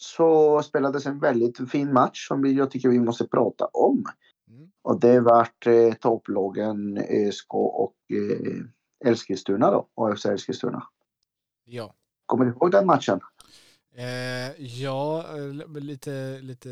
så 0.00 0.62
spelades 0.62 1.06
en 1.06 1.18
väldigt 1.18 1.70
fin 1.70 1.92
match 1.92 2.28
som 2.28 2.56
jag 2.56 2.70
tycker 2.70 2.88
vi 2.88 3.00
måste 3.00 3.26
prata 3.26 3.64
om. 3.64 4.04
Mm. 4.48 4.70
Och 4.82 5.00
det 5.00 5.20
vart 5.20 5.66
eh, 5.66 5.92
topplagen 5.92 6.98
ÖSK 6.98 7.54
och 7.54 7.96
eh, 8.10 9.10
Eskilstuna 9.12 9.70
då, 9.70 9.88
AFC 9.94 10.26
Eskilstuna. 10.26 10.86
Ja. 11.64 11.94
Kommer 12.26 12.44
du 12.44 12.50
ihåg 12.50 12.70
den 12.70 12.86
matchen? 12.86 13.20
Eh, 13.94 14.64
ja, 14.64 15.26
lite, 15.80 16.38
lite, 16.40 16.68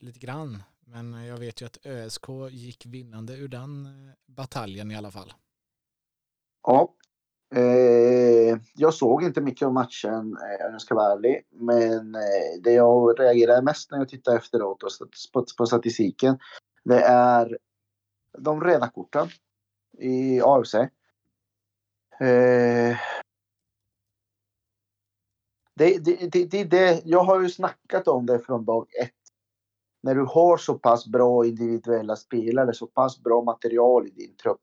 lite 0.00 0.18
grann. 0.18 0.62
Men 0.84 1.24
jag 1.24 1.38
vet 1.38 1.62
ju 1.62 1.66
att 1.66 1.86
ÖSK 1.86 2.26
gick 2.50 2.86
vinnande 2.86 3.36
ur 3.36 3.48
den 3.48 3.86
eh, 3.86 4.14
bataljen 4.26 4.90
i 4.90 4.96
alla 4.96 5.10
fall. 5.10 5.32
Ja. 6.62 6.94
Eh, 7.54 8.58
jag 8.74 8.94
såg 8.94 9.22
inte 9.22 9.40
mycket 9.40 9.66
av 9.66 9.72
matchen 9.72 10.36
eh, 10.36 10.66
om 10.66 10.72
jag 10.72 10.80
ska 10.80 10.94
vara 10.94 11.12
ärlig. 11.12 11.42
Men 11.50 12.14
eh, 12.14 12.60
det 12.62 12.72
jag 12.72 13.20
reagerade 13.20 13.62
mest 13.62 13.90
när 13.90 13.98
jag 13.98 14.08
tittade 14.08 14.36
efteråt 14.36 14.82
och 14.82 14.90
på, 15.32 15.44
på 15.58 15.66
statistiken. 15.66 16.38
Det 16.84 17.00
är 17.00 17.58
de 18.38 18.60
röda 18.60 18.88
korten 18.88 19.28
i 19.98 20.40
AFC. 20.40 20.74
Eh, 20.74 20.88
det, 25.74 26.04
det, 26.04 26.32
det, 26.32 26.44
det, 26.44 26.64
det, 26.64 27.02
jag 27.04 27.24
har 27.24 27.40
ju 27.40 27.48
snackat 27.48 28.08
om 28.08 28.26
det 28.26 28.38
från 28.38 28.64
dag 28.64 28.86
ett. 29.02 29.14
När 30.02 30.14
du 30.14 30.24
har 30.24 30.56
så 30.56 30.74
pass 30.78 31.06
bra 31.06 31.46
individuella 31.46 32.16
spelare, 32.16 32.74
så 32.74 32.86
pass 32.86 33.22
bra 33.22 33.42
material 33.42 34.06
i 34.06 34.10
din 34.10 34.36
trupp 34.36 34.62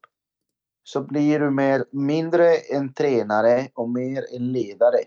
så 0.88 1.02
blir 1.02 1.40
du 1.40 1.50
mer, 1.50 1.86
mindre 1.92 2.56
en 2.56 2.94
tränare 2.94 3.68
och 3.74 3.90
mer 3.90 4.26
en 4.36 4.52
ledare. 4.52 4.98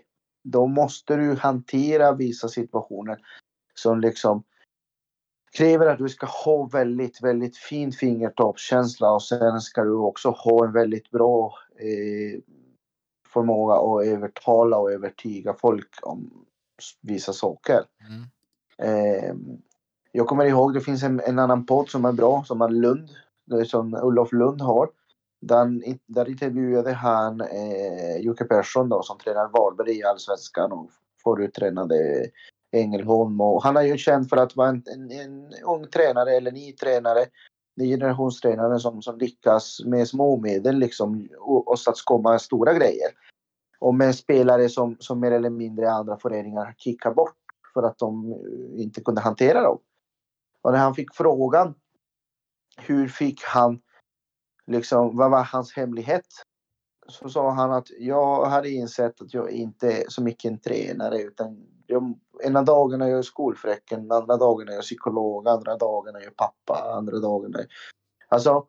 Då 0.43 0.67
måste 0.67 1.15
du 1.15 1.35
hantera 1.35 2.11
vissa 2.11 2.47
situationer 2.47 3.19
som 3.73 4.01
liksom 4.01 4.43
kräver 5.57 5.87
att 5.87 5.97
du 5.97 6.09
ska 6.09 6.25
ha 6.25 6.65
väldigt, 6.65 7.23
väldigt 7.23 7.57
fin 7.57 7.91
fingertoppskänsla 7.91 9.11
och 9.11 9.23
sen 9.23 9.61
ska 9.61 9.83
du 9.83 9.93
också 9.93 10.29
ha 10.29 10.65
en 10.65 10.71
väldigt 10.71 11.11
bra 11.11 11.53
eh, 11.79 12.39
förmåga 13.33 13.73
att 13.73 14.07
övertala 14.07 14.77
och 14.77 14.91
övertyga 14.91 15.53
folk 15.53 15.89
om 16.01 16.45
vissa 17.01 17.33
saker. 17.33 17.83
Mm. 18.07 18.23
Eh, 18.77 19.35
jag 20.11 20.27
kommer 20.27 20.45
ihåg, 20.45 20.73
det 20.73 20.81
finns 20.81 21.03
en, 21.03 21.19
en, 21.19 21.39
annan 21.39 21.65
podd 21.65 21.89
som 21.89 22.05
är 22.05 22.11
bra, 22.11 22.43
som 22.43 22.61
är 22.61 22.69
Lund, 22.69 23.09
som 23.65 23.93
Olof 23.93 24.31
Lund 24.31 24.61
har. 24.61 24.89
Den, 25.41 25.83
där 26.05 26.29
intervjuade 26.29 26.93
han 26.93 27.41
eh, 27.41 28.17
Jocke 28.17 28.45
Persson 28.45 28.89
då, 28.89 29.03
som 29.03 29.17
tränar 29.17 29.49
Varberg 29.49 29.97
i 29.97 30.03
Allsvenskan 30.03 30.71
och 30.71 30.89
förut 31.23 31.53
tränade 31.53 32.25
Ängelholm. 32.71 33.41
Och 33.41 33.63
han 33.63 33.77
är 33.77 33.81
ju 33.81 33.97
känd 33.97 34.29
för 34.29 34.37
att 34.37 34.55
vara 34.55 34.69
en, 34.69 34.83
en, 34.87 35.11
en 35.11 35.53
ung 35.65 35.87
tränare 35.87 36.31
eller 36.31 36.51
ny 36.51 36.71
tränare. 36.71 37.25
Ny 37.75 37.87
generationstränare 37.89 38.79
som, 38.79 39.01
som 39.01 39.17
lyckas 39.17 39.81
med 39.85 40.07
små 40.07 40.37
medel 40.37 40.77
liksom 40.77 41.29
åstadkomma 41.45 42.39
stora 42.39 42.73
grejer. 42.73 43.09
Och 43.79 43.95
med 43.95 44.15
spelare 44.15 44.69
som, 44.69 44.97
som 44.99 45.19
mer 45.19 45.31
eller 45.31 45.49
mindre 45.49 45.91
andra 45.91 46.17
föreningar 46.17 46.75
kickar 46.77 47.13
bort 47.13 47.37
för 47.73 47.83
att 47.83 47.97
de 47.97 48.31
eh, 48.31 48.83
inte 48.83 49.01
kunde 49.01 49.21
hantera 49.21 49.61
dem. 49.61 49.79
Och 50.61 50.71
när 50.71 50.79
han 50.79 50.95
fick 50.95 51.15
frågan 51.15 51.73
hur 52.77 53.07
fick 53.07 53.43
han 53.43 53.81
liksom, 54.67 55.17
vad 55.17 55.31
var 55.31 55.43
hans 55.43 55.73
hemlighet? 55.73 56.25
Så 57.07 57.29
sa 57.29 57.51
han 57.51 57.71
att 57.71 57.87
jag 57.99 58.45
hade 58.45 58.69
insett 58.69 59.21
att 59.21 59.33
jag 59.33 59.51
inte 59.51 59.91
är 59.91 60.05
så 60.09 60.23
mycket 60.23 60.51
en 60.51 60.59
tränare 60.59 61.21
utan 61.21 61.67
jag, 61.87 62.19
ena 62.43 62.61
dagen 62.61 63.01
är 63.01 63.07
jag 63.07 63.25
skolfräcken, 63.25 64.11
andra 64.11 64.37
dagen 64.37 64.69
är 64.69 64.73
jag 64.73 64.81
psykolog, 64.81 65.47
andra 65.47 65.77
dagen 65.77 66.15
är 66.15 66.19
jag 66.19 66.35
pappa, 66.35 66.93
andra 66.97 67.19
dagen 67.19 67.55
är... 67.55 67.67
Alltså, 68.27 68.67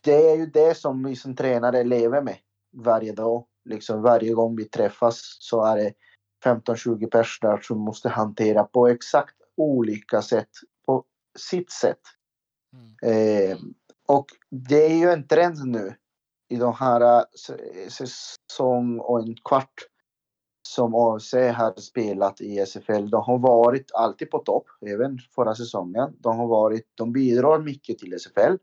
det 0.00 0.30
är 0.30 0.36
ju 0.36 0.46
det 0.46 0.76
som 0.76 1.04
vi 1.04 1.16
som 1.16 1.36
tränare 1.36 1.84
lever 1.84 2.22
med 2.22 2.36
varje 2.72 3.12
dag. 3.12 3.46
Liksom 3.64 4.02
varje 4.02 4.32
gång 4.32 4.56
vi 4.56 4.64
träffas 4.64 5.36
så 5.40 5.64
är 5.64 5.76
det 5.76 5.92
15-20 6.44 7.10
personer 7.10 7.60
som 7.62 7.78
måste 7.78 8.08
hantera 8.08 8.64
på 8.64 8.88
exakt 8.88 9.34
olika 9.56 10.22
sätt, 10.22 10.48
på 10.86 11.04
sitt 11.38 11.70
sätt. 11.70 12.00
Mm. 12.72 12.94
Eh, 13.02 13.58
och 14.08 14.26
det 14.50 14.86
är 14.86 14.96
ju 14.96 15.10
en 15.10 15.26
trend 15.28 15.66
nu 15.66 15.94
i 16.48 16.56
de 16.56 16.74
här 16.74 17.00
äh, 17.00 17.88
säsong 17.88 18.98
och 18.98 19.20
en 19.20 19.34
kvart 19.44 19.74
som 20.68 20.94
AFC 20.94 21.32
har 21.32 21.80
spelat 21.80 22.40
i 22.40 22.66
SFL. 22.66 23.08
De 23.08 23.22
har 23.22 23.38
varit 23.38 23.92
alltid 23.94 24.30
på 24.30 24.38
topp, 24.38 24.66
även 24.86 25.18
förra 25.34 25.54
säsongen. 25.54 26.16
De 26.18 26.38
har 26.38 26.46
varit, 26.46 26.88
de 26.94 27.12
bidrar 27.12 27.58
mycket 27.58 27.98
till 27.98 28.14
SFL. 28.14 28.56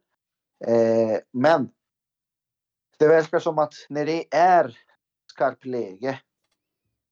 Eh, 0.65 1.19
men 1.31 1.69
det 2.97 3.07
verkar 3.07 3.39
som 3.39 3.59
att 3.59 3.73
när 3.89 4.05
det 4.05 4.35
är 4.35 4.77
skarpt 5.33 5.65
läge 5.65 6.19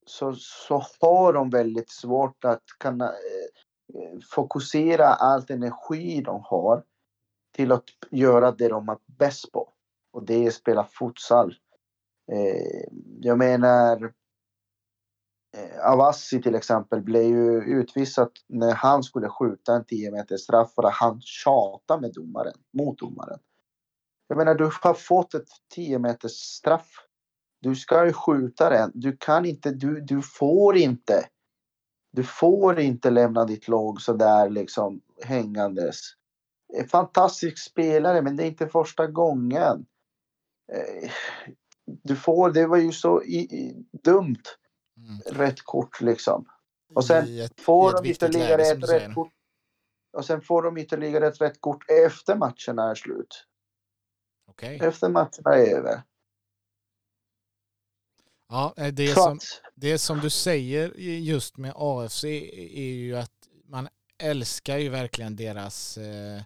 så, 0.05 0.35
så 0.35 0.83
har 1.01 1.33
de 1.33 1.49
väldigt 1.49 1.89
svårt 1.89 2.45
att 2.45 2.63
kunna 2.79 3.05
eh, 3.05 4.01
eh 4.01 4.19
fokusera 4.31 5.05
all 5.05 5.45
energi 5.49 6.21
de 6.21 6.41
har 6.43 6.83
till 7.57 7.71
att 7.71 7.83
göra 8.11 8.51
det 8.51 8.67
de 8.67 8.89
är 8.89 8.97
bäst 9.05 9.51
på. 9.51 9.69
Och 10.13 10.25
det 10.25 10.43
är 10.43 10.47
att 10.47 10.53
spela 10.53 10.83
futsal. 10.83 11.55
Eh, 12.31 12.87
jag 13.19 13.37
menar, 13.37 14.13
eh, 15.57 15.91
Avassi 15.91 16.41
till 16.41 16.55
exempel 16.55 17.01
blev 17.01 17.23
ju 17.23 17.61
utvisad 17.61 18.31
när 18.47 18.73
han 18.73 19.03
skulle 19.03 19.29
skjuta 19.29 19.75
en 19.75 19.85
10 19.85 20.11
meter 20.11 20.37
straff 20.37 20.73
för 20.73 20.83
att 20.83 20.93
han 20.93 21.21
tjatade 21.21 22.01
med 22.01 22.13
domaren, 22.13 22.53
mot 22.73 22.99
domaren. 22.99 23.39
Jag 24.27 24.37
menar, 24.37 24.55
du 24.55 24.69
har 24.81 24.93
fått 24.93 25.33
ett 25.33 25.49
10 25.75 25.99
meters 25.99 26.31
straff. 26.31 26.89
Du 27.61 27.75
ska 27.75 28.05
ju 28.05 28.13
skjuta 28.13 28.69
den. 28.69 28.91
Du 28.93 29.17
kan 29.17 29.45
inte, 29.45 29.71
du, 29.71 30.01
du 30.01 30.21
får 30.21 30.77
inte. 30.77 31.27
Du 32.11 32.23
får 32.23 32.79
inte 32.79 33.09
lämna 33.09 33.45
ditt 33.45 33.67
lag 33.67 34.01
så 34.01 34.13
där 34.13 34.49
liksom 34.49 35.01
hängandes. 35.23 36.17
Fantastisk 36.91 37.57
spelare, 37.57 38.21
men 38.21 38.35
det 38.35 38.43
är 38.43 38.47
inte 38.47 38.67
första 38.67 39.07
gången. 39.07 39.85
Eh, 40.71 41.11
du 41.85 42.15
får, 42.15 42.51
det 42.51 42.67
var 42.67 42.77
ju 42.77 42.91
så 42.91 43.23
i, 43.23 43.37
i, 43.37 43.85
dumt. 44.03 44.43
Mm. 44.97 45.19
Rätt 45.25 45.61
kort 45.61 46.01
liksom. 46.01 46.45
Och 46.93 47.05
sen 47.05 47.39
ett, 47.39 47.61
får 47.61 47.93
de 47.93 48.09
ytterligare 48.09 48.61
ett 48.61 48.89
rätt 48.89 49.15
kort. 49.15 49.33
Och 50.13 50.25
sen 50.25 50.41
får 50.41 50.63
de 50.63 50.77
ytterligare 50.77 51.27
ett 51.27 51.41
rätt 51.41 51.61
kort 51.61 51.89
efter 52.07 52.35
matcherna 52.35 52.91
är 52.91 52.95
slut. 52.95 53.45
Okay. 54.47 54.75
Efter 54.75 55.09
matcherna 55.09 55.55
är 55.55 55.75
över. 55.75 56.03
Ja, 58.49 58.73
eh, 58.77 58.93
det 58.93 59.13
som, 59.13 59.39
det 59.75 59.97
som 59.97 60.19
du 60.19 60.29
säger 60.29 60.89
just 60.99 61.57
med 61.57 61.73
AFC 61.75 62.23
är 62.23 62.93
ju 62.93 63.17
att 63.17 63.31
man 63.65 63.87
älskar 64.17 64.77
ju 64.77 64.89
verkligen 64.89 65.35
deras 65.35 65.97
eh, 65.97 66.41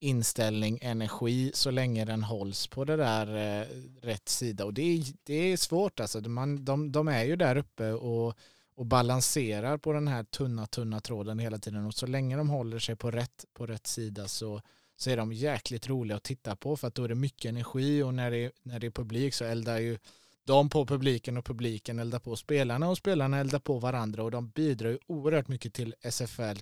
inställning, 0.00 0.78
energi 0.82 1.50
så 1.54 1.70
länge 1.70 2.04
den 2.04 2.22
hålls 2.22 2.66
på 2.66 2.84
det 2.84 2.96
där 2.96 3.60
eh, 3.60 3.66
rätt 4.02 4.28
sida. 4.28 4.64
Och 4.64 4.74
det 4.74 4.82
är, 4.82 5.04
det 5.22 5.34
är 5.34 5.56
svårt 5.56 6.00
alltså. 6.00 6.20
Man, 6.20 6.64
de, 6.64 6.92
de 6.92 7.08
är 7.08 7.24
ju 7.24 7.36
där 7.36 7.56
uppe 7.56 7.92
och, 7.92 8.34
och 8.74 8.86
balanserar 8.86 9.78
på 9.78 9.92
den 9.92 10.08
här 10.08 10.24
tunna, 10.24 10.66
tunna 10.66 11.00
tråden 11.00 11.38
hela 11.38 11.58
tiden. 11.58 11.86
Och 11.86 11.94
så 11.94 12.06
länge 12.06 12.36
de 12.36 12.50
håller 12.50 12.78
sig 12.78 12.96
på 12.96 13.10
rätt, 13.10 13.44
på 13.52 13.66
rätt 13.66 13.86
sida 13.86 14.28
så, 14.28 14.62
så 14.96 15.10
är 15.10 15.16
de 15.16 15.32
jäkligt 15.32 15.88
roliga 15.88 16.16
att 16.16 16.22
titta 16.22 16.56
på 16.56 16.76
för 16.76 16.88
att 16.88 16.94
då 16.94 17.04
är 17.04 17.08
det 17.08 17.14
mycket 17.14 17.48
energi 17.48 18.02
och 18.02 18.14
när 18.14 18.30
det, 18.30 18.52
när 18.62 18.80
det 18.80 18.86
är 18.86 18.90
publik 18.90 19.34
så 19.34 19.44
eldar 19.44 19.78
ju 19.78 19.98
de 20.44 20.68
på 20.68 20.86
publiken 20.86 21.36
och 21.36 21.44
publiken 21.44 21.98
eldar 21.98 22.18
på 22.18 22.36
spelarna 22.36 22.88
och 22.88 22.98
spelarna 22.98 23.38
eldar 23.38 23.58
på 23.58 23.78
varandra 23.78 24.22
och 24.22 24.30
de 24.30 24.48
bidrar 24.48 24.90
ju 24.90 24.98
oerhört 25.06 25.48
mycket 25.48 25.74
till 25.74 25.94
SFL 26.02 26.58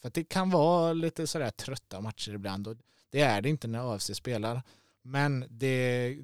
för 0.00 0.08
att 0.08 0.14
det 0.14 0.24
kan 0.24 0.50
vara 0.50 0.92
lite 0.92 1.26
sådär 1.26 1.50
trötta 1.50 2.00
matcher 2.00 2.34
ibland 2.34 2.68
och 2.68 2.76
det 3.10 3.20
är 3.20 3.40
det 3.40 3.48
inte 3.48 3.68
när 3.68 3.94
AFC 3.94 4.10
spelar. 4.14 4.62
Men 5.02 5.44
det, 5.50 6.16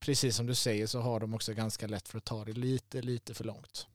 precis 0.00 0.36
som 0.36 0.46
du 0.46 0.54
säger 0.54 0.86
så 0.86 1.00
har 1.00 1.20
de 1.20 1.34
också 1.34 1.52
ganska 1.52 1.86
lätt 1.86 2.08
för 2.08 2.18
att 2.18 2.24
ta 2.24 2.44
det 2.44 2.52
lite, 2.52 3.02
lite 3.02 3.34
för 3.34 3.44
långt. 3.44 3.86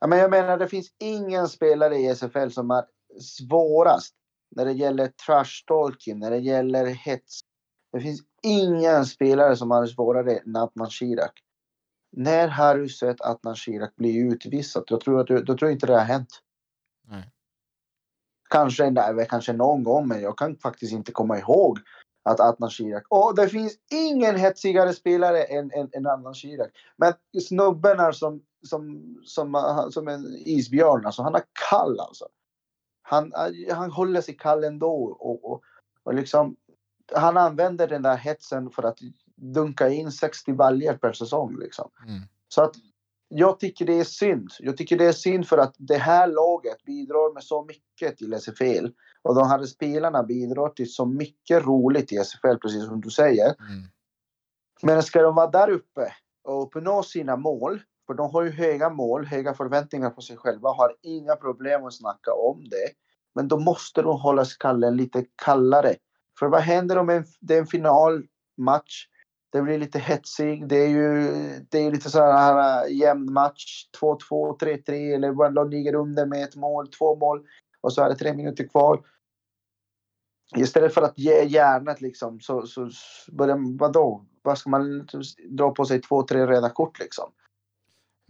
Ja, 0.00 0.06
men 0.06 0.18
jag 0.18 0.30
menar, 0.30 0.58
det 0.58 0.68
finns 0.68 0.92
ingen 0.98 1.48
spelare 1.48 1.96
i 1.96 2.06
SFL 2.06 2.48
som 2.48 2.70
är 2.70 2.84
svårast 3.20 4.14
när 4.50 4.64
det 4.64 4.72
gäller 4.72 5.08
trash 5.26 5.64
talking, 5.66 6.18
när 6.18 6.30
det 6.30 6.38
gäller 6.38 6.86
hets. 6.86 7.40
Det 7.92 8.00
finns 8.00 8.20
ingen 8.42 9.06
spelare 9.06 9.56
som 9.56 9.70
har 9.70 9.86
svårare 9.86 10.36
än 10.36 10.56
Atman 10.56 10.90
Shirak. 10.90 11.32
När 12.12 12.48
har 12.48 12.78
du 12.78 12.88
sett 12.88 13.20
Adnan 13.20 13.56
Shirak 13.56 13.96
bli 13.96 14.16
utvisad? 14.16 14.84
Jag 14.86 15.00
tror, 15.00 15.20
att, 15.20 15.48
jag 15.48 15.58
tror 15.58 15.70
inte 15.70 15.86
det 15.86 15.92
har 15.92 16.04
hänt. 16.04 16.42
Nej. 17.08 17.30
Kanske, 18.50 18.90
nej, 18.90 19.26
kanske 19.30 19.52
någon 19.52 19.84
gång, 19.84 20.08
men 20.08 20.20
jag 20.20 20.38
kan 20.38 20.56
faktiskt 20.56 20.92
inte 20.92 21.12
komma 21.12 21.38
ihåg 21.38 21.78
att 22.22 22.40
Adnan 22.40 22.70
Shirak... 22.70 23.04
Och 23.08 23.34
det 23.36 23.48
finns 23.48 23.74
ingen 23.90 24.36
hetsigare 24.36 24.92
spelare 24.92 25.42
än, 25.42 25.70
än, 25.72 25.90
än 25.92 26.06
Adnan 26.06 26.34
Shirak. 26.34 26.70
Men 26.96 27.12
snubben 27.42 28.00
är 28.00 28.12
som, 28.12 28.42
som, 28.62 29.14
som, 29.24 29.88
som 29.90 30.08
en 30.08 30.36
isbjörn. 30.38 31.06
Alltså, 31.06 31.22
han 31.22 31.34
är 31.34 31.42
kall 31.70 32.00
alltså. 32.00 32.24
Han, 33.02 33.32
han 33.72 33.90
håller 33.90 34.20
sig 34.20 34.36
kall 34.36 34.64
ändå. 34.64 35.04
Och, 35.04 35.52
och, 35.52 35.62
och 36.02 36.14
liksom, 36.14 36.56
han 37.14 37.36
använder 37.36 37.88
den 37.88 38.02
där 38.02 38.16
hetsen 38.16 38.70
för 38.70 38.82
att 38.82 38.98
dunka 39.34 39.88
in 39.88 40.12
60 40.12 40.52
baljor 40.52 40.94
per 40.94 41.12
säsong. 41.12 41.56
Liksom. 41.58 41.90
Mm. 42.08 42.20
Så 42.48 42.62
att 42.62 42.74
jag 43.28 43.60
tycker 43.60 43.86
det 43.86 44.00
är 44.00 44.04
synd. 44.04 44.50
Jag 44.58 44.76
tycker 44.76 44.98
det 44.98 45.04
är 45.06 45.12
synd 45.12 45.48
för 45.48 45.58
att 45.58 45.74
det 45.78 45.98
här 45.98 46.26
laget 46.26 46.84
bidrar 46.84 47.34
med 47.34 47.44
så 47.44 47.64
mycket 47.64 48.18
till 48.18 48.34
SFL. 48.34 48.86
Och 49.22 49.34
de 49.34 49.48
här 49.48 49.64
spelarna 49.64 50.22
bidrar 50.22 50.68
till 50.68 50.92
så 50.92 51.06
mycket 51.06 51.66
roligt 51.66 52.12
i 52.12 52.16
SFL, 52.16 52.56
precis 52.62 52.84
som 52.84 53.00
du 53.00 53.10
säger. 53.10 53.46
Mm. 53.46 53.82
Men 54.82 55.02
ska 55.02 55.22
de 55.22 55.34
vara 55.34 55.50
där 55.50 55.70
uppe 55.70 56.12
och 56.44 56.62
uppnå 56.62 57.02
sina 57.02 57.36
mål, 57.36 57.80
för 58.06 58.14
de 58.14 58.30
har 58.30 58.42
ju 58.42 58.50
höga 58.50 58.90
mål, 58.90 59.26
höga 59.26 59.54
förväntningar 59.54 60.10
på 60.10 60.20
sig 60.20 60.36
själva, 60.36 60.68
har 60.68 60.96
inga 61.02 61.36
problem 61.36 61.84
att 61.84 61.94
snacka 61.94 62.32
om 62.32 62.64
det. 62.68 62.90
Men 63.34 63.48
då 63.48 63.58
måste 63.58 64.02
de 64.02 64.20
hålla 64.20 64.44
skallen 64.44 64.96
lite 64.96 65.24
kallare. 65.44 65.94
För 66.38 66.46
vad 66.46 66.60
händer 66.60 66.98
om 66.98 67.10
en, 67.10 67.24
det 67.40 67.54
är 67.54 67.58
en 67.58 67.66
finalmatch 67.66 69.06
det 69.56 69.62
blir 69.62 69.78
lite 69.78 69.98
hetsig. 69.98 70.68
Det 70.68 70.76
är 70.76 70.88
ju 70.88 71.30
det 71.70 71.78
är 71.78 71.90
lite 71.90 72.10
så 72.10 72.20
här 72.20 72.86
jämn 72.86 73.32
match. 73.32 73.88
2-2, 74.00 74.58
3-3 74.58 75.14
eller 75.14 75.50
de 75.50 75.70
ligger 75.70 75.94
under 75.94 76.26
med 76.26 76.44
ett 76.44 76.56
mål, 76.56 76.88
två 76.88 77.16
mål 77.16 77.46
och 77.80 77.92
så 77.92 78.02
är 78.02 78.08
det 78.08 78.16
tre 78.16 78.34
minuter 78.34 78.68
kvar. 78.68 79.00
Istället 80.56 80.94
för 80.94 81.02
att 81.02 81.18
ge 81.18 81.44
järnet 81.44 82.00
liksom 82.00 82.40
så, 82.40 82.66
så 82.66 82.90
börjar 83.32 83.78
vadå? 83.78 84.26
Vad 84.42 84.58
ska 84.58 84.70
man 84.70 85.08
dra 85.50 85.70
på 85.70 85.84
sig 85.84 86.00
två, 86.00 86.22
tre 86.22 86.46
röda 86.46 86.70
kort 86.70 86.98
liksom? 86.98 87.32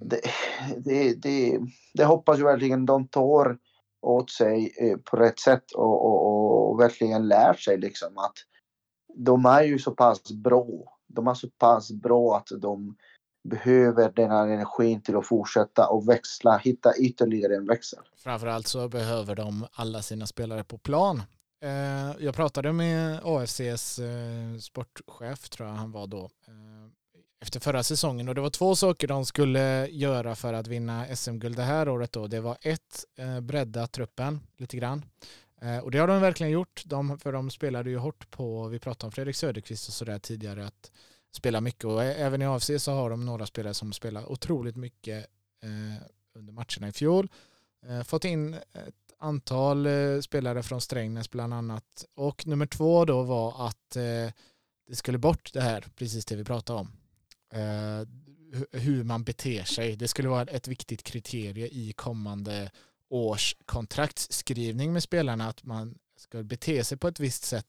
Det, 0.02 0.20
det, 0.76 1.22
det, 1.22 1.58
det 1.94 2.04
hoppas 2.04 2.38
jag 2.38 2.44
verkligen 2.46 2.86
de 2.86 3.08
tar 3.08 3.58
åt 4.00 4.30
sig 4.30 4.74
eh, 4.80 4.98
på 4.98 5.16
rätt 5.16 5.38
sätt 5.38 5.72
och, 5.72 6.04
och, 6.06 6.70
och 6.70 6.80
verkligen 6.80 7.28
lär 7.28 7.54
sig 7.54 7.78
liksom 7.78 8.18
att 8.18 8.34
de 9.14 9.46
är 9.46 9.62
ju 9.62 9.78
så 9.78 9.90
pass 9.90 10.32
bra 10.32 10.95
de 11.08 11.26
är 11.26 11.34
så 11.34 11.48
pass 11.48 11.92
bra 11.92 12.36
att 12.36 12.48
de 12.60 12.96
behöver 13.48 14.12
den 14.16 14.30
här 14.30 14.48
energin 14.48 15.02
till 15.02 15.16
att 15.16 15.26
fortsätta 15.26 15.88
och 15.88 16.08
växla, 16.08 16.56
hitta 16.56 16.96
ytterligare 16.96 17.56
en 17.56 17.66
växel. 17.66 18.00
Framförallt 18.16 18.66
så 18.66 18.88
behöver 18.88 19.34
de 19.34 19.66
alla 19.72 20.02
sina 20.02 20.26
spelare 20.26 20.64
på 20.64 20.78
plan. 20.78 21.22
Eh, 21.62 22.24
jag 22.24 22.34
pratade 22.34 22.72
med 22.72 23.20
AFCs 23.24 23.98
eh, 23.98 24.58
sportchef, 24.60 25.48
tror 25.48 25.68
jag 25.68 25.76
han 25.76 25.92
var 25.92 26.06
då, 26.06 26.24
eh, 26.24 26.90
efter 27.40 27.60
förra 27.60 27.82
säsongen 27.82 28.28
och 28.28 28.34
det 28.34 28.40
var 28.40 28.50
två 28.50 28.76
saker 28.76 29.08
de 29.08 29.24
skulle 29.24 29.86
göra 29.86 30.34
för 30.34 30.52
att 30.52 30.66
vinna 30.66 31.16
SM-guld 31.16 31.56
det 31.56 31.62
här 31.62 31.88
året. 31.88 32.12
Då. 32.12 32.26
Det 32.26 32.40
var 32.40 32.56
ett, 32.60 33.04
bredda 33.42 33.86
truppen 33.86 34.40
lite 34.56 34.76
grann. 34.76 35.04
Eh, 35.62 35.78
och 35.78 35.90
det 35.90 35.98
har 35.98 36.08
de 36.08 36.20
verkligen 36.20 36.52
gjort, 36.52 36.82
de, 36.86 37.18
för 37.18 37.32
de 37.32 37.50
spelade 37.50 37.90
ju 37.90 37.96
hårt 37.96 38.30
på, 38.30 38.68
vi 38.68 38.78
pratade 38.78 39.06
om 39.06 39.12
Fredrik 39.12 39.36
Söderqvist 39.36 39.88
och 39.88 39.94
sådär 39.94 40.18
tidigare, 40.18 40.66
att 40.66 40.92
spela 41.36 41.60
mycket 41.60 41.84
och 41.84 42.04
även 42.04 42.42
i 42.42 42.46
AFC 42.46 42.70
så 42.78 42.92
har 42.92 43.10
de 43.10 43.26
några 43.26 43.46
spelare 43.46 43.74
som 43.74 43.92
spelar 43.92 44.32
otroligt 44.32 44.76
mycket 44.76 45.26
eh, 45.62 46.02
under 46.34 46.52
matcherna 46.52 46.88
i 46.88 46.92
fjol. 46.92 47.28
Eh, 47.86 48.02
fått 48.02 48.24
in 48.24 48.54
ett 48.54 49.12
antal 49.18 49.86
eh, 49.86 50.20
spelare 50.20 50.62
från 50.62 50.80
Strängnäs 50.80 51.30
bland 51.30 51.54
annat 51.54 52.04
och 52.14 52.46
nummer 52.46 52.66
två 52.66 53.04
då 53.04 53.22
var 53.22 53.66
att 53.66 53.96
eh, 53.96 54.32
det 54.88 54.96
skulle 54.96 55.18
bort 55.18 55.52
det 55.52 55.60
här, 55.60 55.84
precis 55.96 56.24
det 56.24 56.36
vi 56.36 56.44
pratade 56.44 56.78
om. 56.78 56.92
Eh, 57.52 58.08
hur 58.72 59.04
man 59.04 59.24
beter 59.24 59.64
sig. 59.64 59.96
Det 59.96 60.08
skulle 60.08 60.28
vara 60.28 60.42
ett 60.42 60.68
viktigt 60.68 61.02
kriterie 61.02 61.68
i 61.68 61.92
kommande 61.92 62.70
års 63.10 63.56
kontraktsskrivning 63.64 64.92
med 64.92 65.02
spelarna 65.02 65.48
att 65.48 65.64
man 65.64 65.98
ska 66.16 66.42
bete 66.42 66.84
sig 66.84 66.98
på 66.98 67.08
ett 67.08 67.20
visst 67.20 67.44
sätt 67.44 67.66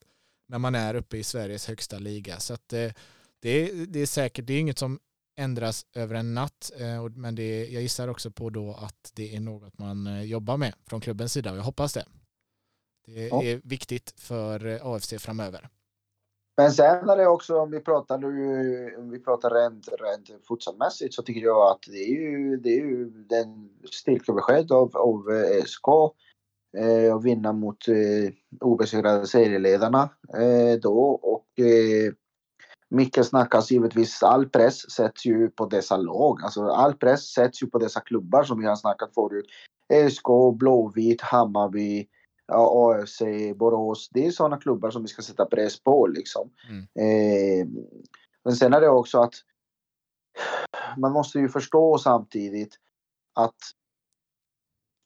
när 0.48 0.58
man 0.58 0.76
är 0.76 0.96
uppe 0.96 1.18
i 1.18 1.24
Sveriges 1.24 1.68
högsta 1.68 2.00
liga. 2.00 2.40
Så 2.40 2.54
att 2.54 2.70
det 2.70 2.94
är, 3.42 3.86
det 3.86 4.00
är 4.00 4.06
säkert, 4.06 4.46
det 4.48 4.54
är 4.54 4.60
inget 4.60 4.80
som 4.80 5.00
ändras 5.38 5.86
över 5.94 6.16
en 6.16 6.34
natt, 6.34 6.72
eh, 6.78 7.10
men 7.10 7.36
det 7.36 7.44
är, 7.44 7.74
jag 7.74 7.82
gissar 7.82 8.08
också 8.08 8.32
på 8.32 8.50
då 8.50 8.74
att 8.74 9.12
det 9.14 9.36
är 9.36 9.40
något 9.40 9.78
man 9.78 10.08
eh, 10.08 10.22
jobbar 10.22 10.58
med 10.58 10.74
från 10.86 11.02
klubbens 11.02 11.34
sida 11.34 11.52
och 11.52 11.58
jag 11.58 11.64
hoppas 11.64 11.94
det. 11.94 12.06
Det 13.06 13.28
ja. 13.28 13.44
är 13.44 13.62
viktigt 13.64 14.14
för 14.18 14.66
eh, 14.66 14.86
AFC 14.86 15.14
framöver. 15.20 15.70
Men 16.58 16.72
sen 16.72 17.10
är 17.10 17.18
det 17.18 17.28
också, 17.28 17.60
om 17.60 17.72
vi 17.72 17.80
pratar 17.80 18.18
nu, 18.18 18.96
om 18.98 19.10
vi 19.10 19.20
pratar 19.20 19.50
rent, 19.50 19.90
rent 20.00 20.46
futsalmässigt 20.48 21.14
så 21.14 21.22
tycker 21.24 21.42
jag 21.42 21.72
att 21.72 21.82
det 21.88 22.04
är 22.04 22.14
ju, 22.14 22.58
det 22.58 22.70
är 22.70 22.82
ju 22.82 23.10
den 23.10 23.70
styrkebesked 23.92 24.72
av, 24.72 24.98
av 24.98 25.32
eh, 25.32 25.64
SK 25.64 25.88
eh, 26.78 27.16
att 27.16 27.24
vinna 27.24 27.54
mot 27.54 27.88
eh, 27.88 28.34
obesegrade 28.62 29.28
serieledarna 29.28 30.10
eh, 30.34 30.80
då 30.82 31.00
och 31.10 31.60
eh, 31.60 32.14
mycket 32.90 33.28
snackas 33.28 33.72
givetvis, 33.72 34.24
all 34.24 34.50
press 34.50 34.92
sätts 34.92 35.26
ju 35.26 35.50
på 35.50 35.66
dessa 35.66 35.98
lag. 35.98 36.44
Alltså 36.44 36.68
all 36.68 36.94
press 36.94 37.34
sätts 37.34 37.64
ju 37.64 37.68
på 37.68 37.78
dessa 37.78 38.00
klubbar 38.00 38.44
som 38.44 38.60
vi 38.60 38.66
har 38.66 38.76
snackat 38.76 39.14
förut. 39.14 39.46
Eh, 39.94 40.10
SK, 40.10 40.28
Blåvitt, 40.60 41.22
Hammarby, 41.22 42.08
AFC, 42.48 43.22
Borås. 43.56 44.10
Det 44.14 44.26
är 44.26 44.32
sådana 44.32 44.58
klubbar 44.58 44.92
som 44.92 45.02
vi 45.02 45.08
ska 45.08 45.22
sätta 45.22 45.46
press 45.46 45.84
på 45.84 46.08
liksom. 46.08 46.50
Mm. 46.70 46.82
Eh, 46.82 47.68
men 48.44 48.56
sen 48.56 48.74
är 48.74 48.82
det 48.82 48.90
också 48.90 49.20
att 49.20 49.34
man 50.98 51.12
måste 51.12 51.40
ju 51.40 51.50
förstå 51.50 51.98
samtidigt 51.98 52.76
att 53.34 53.56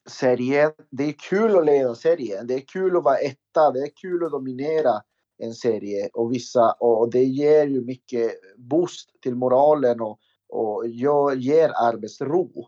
serien, 0.10 0.72
det 0.90 1.04
är 1.04 1.14
kul 1.30 1.58
att 1.58 1.66
leda 1.66 1.96
serien. 1.96 2.48
Det 2.48 2.54
är 2.54 2.60
kul 2.60 2.98
att 2.98 3.04
vara 3.04 3.18
etta. 3.18 3.72
Det 3.72 3.80
är 3.80 3.92
kul 3.96 4.26
att 4.26 4.32
dominera 4.32 5.02
en 5.38 5.54
serie 5.54 6.10
och 6.14 6.34
vissa 6.34 6.72
och 6.72 7.12
det 7.12 7.24
ger 7.24 7.68
ju 7.68 7.82
mycket 7.82 8.32
boost 8.58 9.22
till 9.22 9.36
moralen 9.36 10.02
och, 10.02 10.20
och 10.50 10.88
ger 11.36 11.70
arbetsro. 11.70 12.68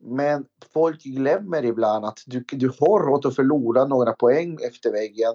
Men 0.00 0.46
folk 0.72 1.02
glömmer 1.02 1.64
ibland 1.64 2.04
att 2.04 2.22
du, 2.26 2.44
du 2.52 2.68
har 2.80 3.06
råd 3.06 3.26
att 3.26 3.36
förlora 3.36 3.84
några 3.84 4.12
poäng 4.12 4.58
efter 4.62 4.92
väggen. 4.92 5.34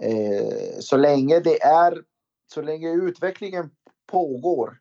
Eh, 0.00 0.78
så 0.80 0.96
länge 0.96 1.40
det 1.40 1.62
är, 1.62 2.02
så 2.52 2.62
länge 2.62 2.92
utvecklingen 2.92 3.70
pågår 4.12 4.78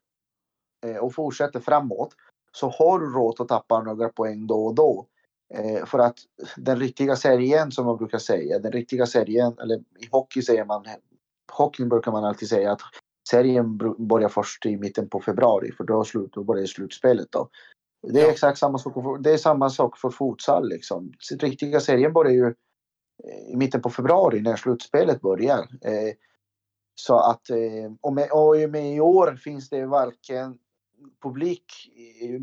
eh, 0.86 0.97
och 0.97 1.13
fortsätter 1.13 1.60
framåt 1.60 2.15
så 2.51 2.69
har 2.69 2.99
du 2.99 3.13
råd 3.13 3.41
att 3.41 3.47
tappa 3.47 3.81
några 3.81 4.10
poäng 4.10 4.47
då 4.47 4.65
och 4.65 4.75
då. 4.75 5.07
Eh, 5.53 5.86
för 5.86 5.99
att 5.99 6.17
den 6.57 6.79
riktiga 6.79 7.15
serien 7.15 7.71
som 7.71 7.86
man 7.86 7.97
brukar 7.97 8.17
säga, 8.17 8.60
den 8.60 8.71
riktiga 8.71 9.05
serien, 9.05 9.57
eller 9.62 9.75
i 9.77 10.07
hockey 10.12 10.41
säger 10.41 10.65
man, 10.65 10.86
hockeyn 11.51 11.89
brukar 11.89 12.12
man 12.12 12.23
alltid 12.23 12.49
säga 12.49 12.71
att 12.71 12.81
serien 13.29 13.77
börjar 14.07 14.29
först 14.29 14.65
i 14.65 14.77
mitten 14.77 15.10
på 15.10 15.19
februari 15.19 15.71
för 15.71 15.84
då, 15.84 16.03
slut, 16.03 16.34
då 16.34 16.43
börjar 16.43 16.65
slutspelet 16.65 17.31
då. 17.31 17.49
Det 18.02 18.20
är 18.20 18.26
ja. 18.26 18.32
exakt 18.32 18.58
samma 18.58 18.78
sak, 18.78 18.94
för, 18.94 19.18
det 19.18 19.32
är 19.32 19.38
samma 19.38 19.70
sak 19.70 19.98
för 19.98 20.10
futsal 20.10 20.70
liksom. 20.70 21.14
Riktiga 21.40 21.80
serien 21.80 22.14
börjar 22.14 22.32
ju 22.32 22.54
i 23.54 23.56
mitten 23.56 23.82
på 23.82 23.90
februari 23.90 24.42
när 24.42 24.56
slutspelet 24.56 25.22
börjar. 25.22 25.60
Eh, 25.60 26.14
så 26.96 27.20
att 27.20 27.42
och, 28.02 28.14
med, 28.14 28.32
och 28.32 28.70
med 28.70 28.96
i 28.96 29.00
år 29.00 29.36
finns 29.36 29.70
det 29.70 29.86
varken 29.86 30.58
publik 31.24 31.66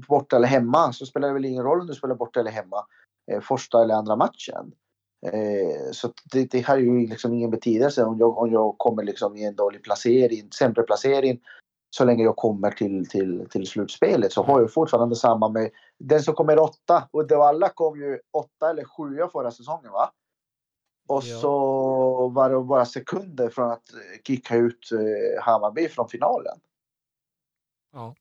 borta 0.08 0.36
eller 0.36 0.48
hemma 0.48 0.92
så 0.92 1.06
spelar 1.06 1.28
det 1.28 1.34
väl 1.34 1.44
ingen 1.44 1.64
roll 1.64 1.80
om 1.80 1.86
du 1.86 1.94
spelar 1.94 2.14
borta 2.14 2.40
eller 2.40 2.50
hemma 2.50 2.86
eh, 3.32 3.40
första 3.40 3.82
eller 3.82 3.94
andra 3.94 4.16
matchen. 4.16 4.72
Eh, 5.26 5.90
så 5.92 6.12
det, 6.32 6.50
det 6.50 6.60
har 6.60 6.76
ju 6.76 7.06
liksom 7.06 7.34
ingen 7.34 7.50
betydelse 7.50 8.04
om 8.04 8.18
jag, 8.18 8.38
om 8.38 8.52
jag 8.52 8.78
kommer 8.78 9.02
liksom 9.02 9.36
i 9.36 9.44
en 9.44 9.56
dålig 9.56 9.82
placering, 9.82 10.52
sämre 10.58 10.82
placering 10.82 11.40
så 11.90 12.04
länge 12.04 12.24
jag 12.24 12.36
kommer 12.36 12.70
till, 12.70 13.08
till, 13.08 13.48
till 13.50 13.66
slutspelet 13.66 14.32
så 14.32 14.42
har 14.42 14.60
jag 14.60 14.72
fortfarande 14.72 15.16
samma 15.16 15.48
med 15.48 15.70
den 15.98 16.22
som 16.22 16.34
kommer 16.34 16.58
åtta 16.58 17.08
och 17.10 17.26
då 17.26 17.42
alla 17.42 17.68
kom 17.68 18.00
ju 18.00 18.18
åtta 18.32 18.70
eller 18.70 18.84
sjua 18.84 19.28
förra 19.28 19.50
säsongen 19.50 19.92
va? 19.92 20.10
Och 21.08 21.22
ja. 21.24 21.40
så 21.40 22.28
var 22.28 22.50
det 22.50 22.60
bara 22.60 22.86
sekunder 22.86 23.48
från 23.48 23.70
att 23.70 23.84
kicka 24.26 24.56
ut 24.56 24.92
eh, 24.92 25.42
Hammarby 25.42 25.88
från 25.88 26.08
finalen. 26.08 26.58
Ja, 27.92 28.14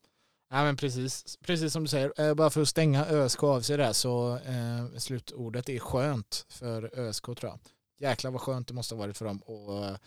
Ja, 0.49 0.63
men 0.63 0.77
precis. 0.77 1.37
precis 1.37 1.73
som 1.73 1.83
du 1.83 1.89
säger. 1.89 2.21
Eh, 2.21 2.33
bara 2.33 2.49
för 2.49 2.61
att 2.61 2.67
stänga 2.67 3.05
ÖSK 3.05 3.43
av 3.43 3.61
sig 3.61 3.77
där 3.77 3.93
så 3.93 4.35
eh, 4.35 4.97
slutordet 4.97 5.69
är 5.69 5.79
skönt 5.79 6.45
för 6.49 6.99
ÖSK 6.99 7.25
tror 7.25 7.37
jag. 7.41 7.59
Jäklar 7.99 8.31
vad 8.31 8.41
skönt 8.41 8.67
det 8.67 8.73
måste 8.73 8.95
ha 8.95 8.99
varit 8.99 9.17
för 9.17 9.25
dem 9.25 9.41
att 9.47 9.91
eh, 9.91 9.97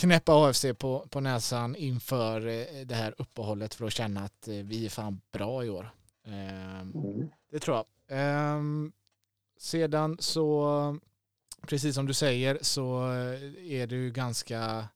knäppa 0.00 0.48
AFC 0.48 0.64
på, 0.78 1.06
på 1.10 1.20
näsan 1.20 1.76
inför 1.76 2.46
eh, 2.46 2.86
det 2.86 2.94
här 2.94 3.14
uppehållet 3.18 3.74
för 3.74 3.86
att 3.86 3.92
känna 3.92 4.20
att 4.20 4.48
eh, 4.48 4.54
vi 4.54 4.84
är 4.84 4.90
fan 4.90 5.20
bra 5.32 5.64
i 5.64 5.70
år. 5.70 5.90
Eh, 6.26 6.80
mm. 6.80 7.30
Det 7.50 7.58
tror 7.58 7.76
jag. 7.76 7.86
Ehm, 8.08 8.92
sedan 9.58 10.16
så, 10.20 10.98
precis 11.66 11.94
som 11.94 12.06
du 12.06 12.14
säger, 12.14 12.58
så 12.62 13.06
är 13.58 13.86
det 13.86 13.96
ju 13.96 14.10
ganska 14.10 14.88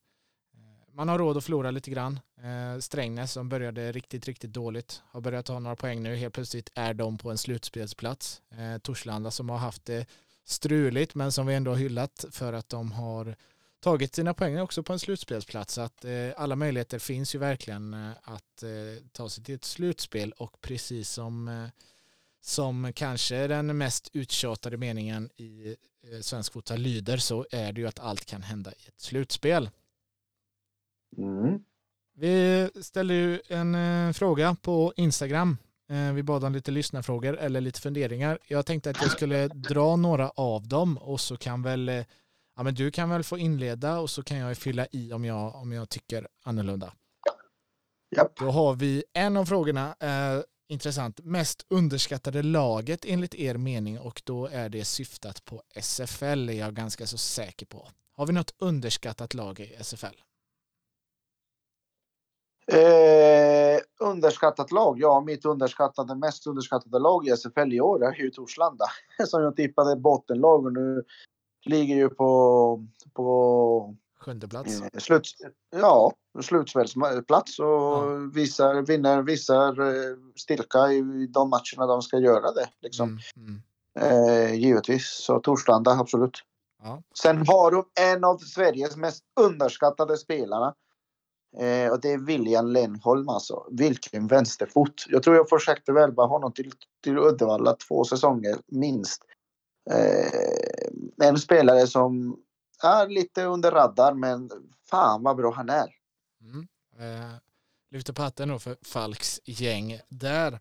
man 0.95 1.09
har 1.09 1.19
råd 1.19 1.37
att 1.37 1.45
förlora 1.45 1.71
lite 1.71 1.90
grann. 1.90 2.21
Eh, 2.43 2.81
Strängnäs 2.81 3.33
som 3.33 3.49
började 3.49 3.93
riktigt, 3.93 4.27
riktigt 4.27 4.53
dåligt 4.53 5.03
har 5.07 5.21
börjat 5.21 5.47
ta 5.47 5.59
några 5.59 5.77
poäng 5.77 6.03
nu. 6.03 6.17
Helt 6.17 6.35
plötsligt 6.35 6.71
är 6.75 6.95
de 6.95 7.19
på 7.19 7.31
en 7.31 7.38
slutspelsplats. 7.38 8.43
Eh, 8.51 8.79
Torslanda 8.79 9.31
som 9.31 9.49
har 9.51 9.59
haft 9.59 9.85
det 9.85 10.07
struligt 10.45 11.14
men 11.14 11.33
som 11.33 11.47
vi 11.47 11.55
ändå 11.55 11.71
har 11.71 11.79
hyllat 11.79 12.25
för 12.31 12.53
att 12.53 12.69
de 12.69 12.93
har 12.93 13.37
tagit 13.85 14.14
sina 14.14 14.35
poäng 14.35 14.61
också 14.61 14.83
på 14.83 14.92
en 14.92 14.99
slutspelsplats. 14.99 15.79
Att 15.79 16.05
eh, 16.05 16.31
alla 16.37 16.57
möjligheter 16.57 16.99
finns 16.99 17.35
ju 17.35 17.38
verkligen 17.38 17.94
eh, 17.94 18.11
att 18.23 18.62
eh, 18.62 19.05
ta 19.12 19.29
sig 19.29 19.44
till 19.44 19.55
ett 19.55 19.64
slutspel 19.64 20.33
och 20.33 20.61
precis 20.61 21.11
som 21.11 21.49
eh, 21.49 21.68
som 22.40 22.92
kanske 22.92 23.47
den 23.47 23.79
mest 23.79 24.11
uttjatade 24.12 24.77
meningen 24.77 25.31
i 25.37 25.77
svensk 26.23 26.53
fotboll 26.53 26.79
lyder 26.79 27.16
så 27.16 27.47
är 27.51 27.73
det 27.73 27.81
ju 27.81 27.87
att 27.87 27.99
allt 27.99 28.25
kan 28.25 28.42
hända 28.42 28.73
i 28.73 28.88
ett 28.88 29.01
slutspel. 29.01 29.70
Mm. 31.16 31.64
Vi 32.14 32.68
ställde 32.83 33.14
ju 33.14 33.40
en 33.49 33.75
eh, 33.75 34.12
fråga 34.12 34.57
på 34.62 34.92
Instagram. 34.97 35.57
Eh, 35.88 36.12
vi 36.12 36.23
bad 36.23 36.44
om 36.44 36.55
lite 36.55 36.70
lyssnarfrågor 36.70 37.37
eller 37.37 37.61
lite 37.61 37.81
funderingar. 37.81 38.38
Jag 38.47 38.66
tänkte 38.66 38.90
att 38.90 39.03
jag 39.03 39.11
skulle 39.11 39.49
dra 39.49 39.97
några 39.97 40.31
av 40.31 40.68
dem 40.68 40.99
och 40.99 41.20
så 41.20 41.37
kan 41.37 41.62
väl 41.62 41.88
eh, 41.88 42.05
ja, 42.57 42.62
men 42.62 42.75
du 42.75 42.90
kan 42.90 43.11
väl 43.11 43.25
få 43.25 43.38
inleda 43.38 43.99
och 43.99 44.11
så 44.11 44.23
kan 44.23 44.38
jag 44.38 44.57
fylla 44.57 44.87
i 44.90 45.12
om 45.12 45.25
jag, 45.25 45.55
om 45.55 45.73
jag 45.73 45.88
tycker 45.88 46.29
annorlunda. 46.45 46.93
Japp. 48.17 48.37
Då 48.37 48.51
har 48.51 48.75
vi 48.75 49.05
en 49.12 49.37
av 49.37 49.45
frågorna, 49.45 49.97
eh, 50.01 50.43
intressant, 50.69 51.21
mest 51.25 51.67
underskattade 51.69 52.43
laget 52.43 53.05
enligt 53.05 53.35
er 53.35 53.55
mening 53.55 53.99
och 53.99 54.23
då 54.25 54.47
är 54.47 54.69
det 54.69 54.85
syftat 54.85 55.45
på 55.45 55.62
SFL 55.75 56.49
är 56.49 56.53
jag 56.53 56.75
ganska 56.75 57.07
så 57.07 57.19
säker 57.19 57.67
på. 57.67 57.88
Har 58.17 58.27
vi 58.27 58.33
något 58.33 58.55
underskattat 58.59 59.35
lag 59.35 59.61
i 59.61 59.75
SFL? 59.79 60.14
Eh, 62.73 63.81
underskattat 64.01 64.73
lag? 64.73 65.01
Ja, 65.01 65.21
mitt 65.21 65.45
underskattade, 65.45 66.14
mest 66.14 66.47
underskattade 66.47 66.99
lag 66.99 67.27
i 67.27 67.31
SFL 67.31 67.73
i 67.73 67.81
år 67.81 68.05
är 68.05 68.14
ju 68.14 68.31
Torslanda. 68.31 68.85
Som 69.27 69.43
jag 69.43 69.57
tippade 69.57 69.97
bottenlag 69.97 70.67
och 70.67 70.73
nu 70.73 71.05
ligger 71.64 71.94
ju 71.96 72.09
på... 72.09 72.87
på 73.12 73.94
Sjunde 74.20 74.48
plats. 74.48 74.83
Eh, 74.83 74.98
slut, 74.98 75.29
ja, 75.70 76.12
slutspelsplats 76.42 77.59
och 77.59 77.66
ja. 77.66 78.31
visar, 78.35 78.83
vinner, 78.83 79.22
visar 79.22 79.81
eh, 79.81 80.16
styrka 80.37 80.92
i 80.92 81.27
de 81.27 81.50
matcherna 81.50 81.87
de 81.87 82.03
ska 82.03 82.18
göra 82.18 82.53
det. 82.53 82.68
Liksom. 82.81 83.18
Mm, 83.37 83.48
mm. 83.48 83.62
Eh, 84.00 84.55
givetvis, 84.55 85.24
så 85.24 85.40
Torslanda 85.40 85.90
absolut. 85.90 86.38
Ja. 86.83 87.03
Sen 87.22 87.37
har 87.46 87.70
de 87.70 87.85
en 88.00 88.24
av 88.24 88.38
Sveriges 88.38 88.96
mest 88.96 89.24
underskattade 89.40 90.16
spelarna 90.16 90.74
Eh, 91.59 91.92
och 91.92 92.00
det 92.00 92.12
är 92.12 92.18
William 92.18 92.66
Lennholm 92.66 93.29
alltså. 93.29 93.66
Vilken 93.70 94.27
vänsterfot. 94.27 95.05
Jag 95.09 95.22
tror 95.22 95.37
jag 95.37 95.48
försökte 95.48 95.92
värva 95.92 96.27
honom 96.27 96.53
till, 96.53 96.72
till 97.05 97.18
Uddevalla 97.18 97.77
två 97.88 98.05
säsonger 98.05 98.57
minst. 98.66 99.22
Eh, 99.90 100.84
en 101.22 101.38
spelare 101.38 101.87
som 101.87 102.37
är 102.83 103.09
lite 103.09 103.44
under 103.44 103.70
radar 103.70 104.14
men 104.14 104.50
fan 104.90 105.22
vad 105.22 105.37
bra 105.37 105.53
han 105.53 105.68
är. 105.68 105.94
Mm. 106.40 106.68
Eh, 106.98 107.35
lyfter 107.90 108.12
på 108.12 108.22
hatten 108.22 108.48
då 108.48 108.59
för 108.59 108.77
Falks 108.83 109.40
gäng 109.44 110.00
där. 110.09 110.61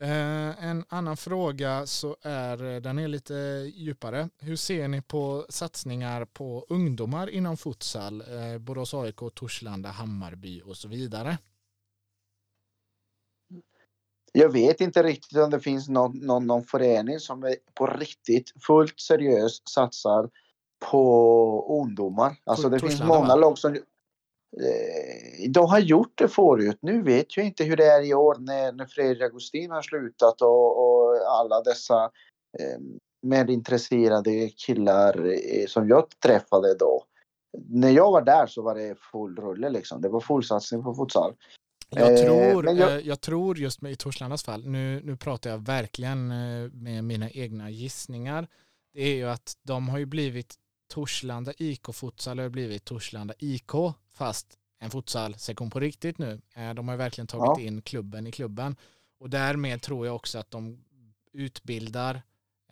Eh, 0.00 0.64
en 0.64 0.84
annan 0.88 1.16
fråga 1.16 1.86
så 1.86 2.16
är, 2.22 2.80
den 2.80 2.98
är 2.98 3.08
lite 3.08 3.34
djupare. 3.74 4.28
Hur 4.38 4.56
ser 4.56 4.88
ni 4.88 5.02
på 5.02 5.46
satsningar 5.48 6.24
på 6.24 6.66
ungdomar 6.68 7.30
inom 7.30 7.56
futsal? 7.56 8.20
Eh, 8.20 8.58
Borås 8.58 8.94
AIK, 8.94 9.20
Torslanda, 9.34 9.88
Hammarby 9.88 10.62
och 10.62 10.76
så 10.76 10.88
vidare. 10.88 11.38
Jag 14.32 14.52
vet 14.52 14.80
inte 14.80 15.02
riktigt 15.02 15.38
om 15.38 15.50
det 15.50 15.60
finns 15.60 15.88
någon, 15.88 16.18
någon, 16.18 16.46
någon 16.46 16.64
förening 16.64 17.18
som 17.18 17.42
är 17.42 17.56
på 17.74 17.86
riktigt 17.86 18.52
fullt 18.66 19.00
seriöst 19.00 19.68
satsar 19.68 20.30
på 20.90 21.80
ungdomar. 21.82 22.36
Alltså 22.44 22.68
det 22.68 22.78
finns 22.78 23.02
många 23.02 23.36
lag 23.36 23.58
som 23.58 23.76
Eh, 24.60 25.50
de 25.50 25.66
har 25.66 25.78
gjort 25.78 26.12
det 26.18 26.28
förut. 26.28 26.78
Nu 26.80 27.02
vet 27.02 27.36
jag 27.36 27.46
inte 27.46 27.64
hur 27.64 27.76
det 27.76 27.86
är 27.86 28.02
i 28.02 28.14
år 28.14 28.36
när, 28.38 28.72
när 28.72 28.86
Fredrik 28.86 29.22
Augustin 29.22 29.70
har 29.70 29.82
slutat 29.82 30.42
och, 30.42 30.78
och 30.78 31.16
alla 31.40 31.62
dessa 31.62 32.04
eh, 32.58 32.80
mer 33.22 33.50
intresserade 33.50 34.48
killar 34.48 35.26
eh, 35.26 35.66
som 35.66 35.88
jag 35.88 36.04
träffade 36.22 36.74
då. 36.74 37.04
När 37.68 37.90
jag 37.90 38.12
var 38.12 38.22
där 38.22 38.46
så 38.46 38.62
var 38.62 38.74
det 38.74 38.98
full 39.12 39.36
rulle 39.36 39.70
liksom. 39.70 40.00
Det 40.00 40.08
var 40.08 40.20
full 40.20 40.44
satsning 40.44 40.82
på 40.82 40.94
futsal. 40.94 41.34
Jag 41.94 42.12
eh, 42.12 42.24
tror, 42.24 42.68
eh, 42.68 42.74
jag... 42.74 43.06
jag... 43.06 43.20
tror 43.20 43.58
just 43.58 43.80
med 43.80 43.92
i 43.92 43.96
Torslandas 43.96 44.42
fall, 44.42 44.66
nu, 44.66 45.00
nu 45.04 45.16
pratar 45.16 45.50
jag 45.50 45.58
verkligen 45.58 46.30
eh, 46.30 46.70
med 46.72 47.04
mina 47.04 47.30
egna 47.30 47.70
gissningar, 47.70 48.48
det 48.94 49.02
är 49.02 49.14
ju 49.14 49.28
att 49.28 49.56
de 49.62 49.88
har 49.88 49.98
ju 49.98 50.06
blivit 50.06 50.58
Torslanda 50.88 51.52
IK 51.58 51.94
Futsal 51.94 52.38
har 52.38 52.48
blivit 52.48 52.84
Torslanda 52.84 53.34
IK 53.38 53.70
fast 54.14 54.58
en 54.78 54.90
futsal-sektion 54.90 55.70
på 55.70 55.80
riktigt 55.80 56.18
nu. 56.18 56.40
Eh, 56.54 56.74
de 56.74 56.88
har 56.88 56.96
verkligen 56.96 57.26
tagit 57.26 57.62
ja. 57.62 57.66
in 57.66 57.82
klubben 57.82 58.26
i 58.26 58.32
klubben 58.32 58.76
och 59.18 59.30
därmed 59.30 59.82
tror 59.82 60.06
jag 60.06 60.16
också 60.16 60.38
att 60.38 60.50
de 60.50 60.84
utbildar 61.32 62.22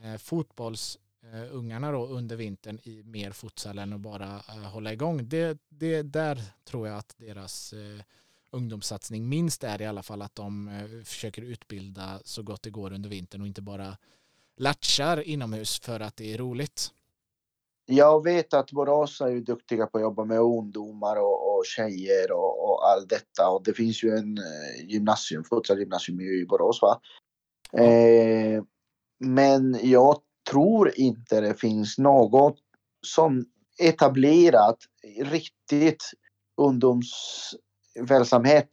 eh, 0.00 0.16
fotbollsungarna 0.16 1.92
då 1.92 2.06
under 2.06 2.36
vintern 2.36 2.78
i 2.82 3.02
mer 3.02 3.32
futsal 3.32 3.78
än 3.78 3.92
att 3.92 4.00
bara 4.00 4.42
eh, 4.48 4.54
hålla 4.54 4.92
igång. 4.92 5.28
Det, 5.28 5.58
det, 5.68 6.02
där 6.02 6.42
tror 6.64 6.88
jag 6.88 6.98
att 6.98 7.14
deras 7.18 7.74
ungdomssatsning 8.50 9.28
minst 9.28 9.64
är 9.64 9.82
i 9.82 9.86
alla 9.86 10.02
fall 10.02 10.22
att 10.22 10.34
de 10.34 10.68
eh, 10.68 11.04
försöker 11.04 11.42
utbilda 11.42 12.20
så 12.24 12.42
gott 12.42 12.62
det 12.62 12.70
går 12.70 12.92
under 12.92 13.10
vintern 13.10 13.40
och 13.40 13.46
inte 13.46 13.62
bara 13.62 13.96
latchar 14.56 15.28
inomhus 15.28 15.80
för 15.80 16.00
att 16.00 16.16
det 16.16 16.34
är 16.34 16.38
roligt. 16.38 16.88
Jag 17.86 18.24
vet 18.24 18.54
att 18.54 18.72
Borås 18.72 19.20
är 19.20 19.40
duktiga 19.40 19.86
på 19.86 19.98
att 19.98 20.02
jobba 20.02 20.24
med 20.24 20.40
ungdomar 20.40 21.16
och, 21.16 21.56
och 21.56 21.66
tjejer 21.66 22.32
och, 22.32 22.70
och 22.70 22.88
allt 22.88 23.08
detta. 23.08 23.48
Och 23.50 23.62
det 23.64 23.72
finns 23.72 24.02
ju 24.04 24.10
en 24.10 24.38
eh, 24.38 24.90
gymnasium, 24.90 25.44
gymnasium 25.78 26.20
i 26.20 26.46
Borås 26.48 26.82
va? 26.82 27.00
Eh, 27.82 28.62
men 29.18 29.78
jag 29.82 30.16
tror 30.50 30.98
inte 30.98 31.40
det 31.40 31.54
finns 31.54 31.98
något 31.98 32.56
som 33.06 33.44
etablerat 33.78 34.78
riktigt 35.20 36.04
ungdomsverksamhet. 37.98 38.68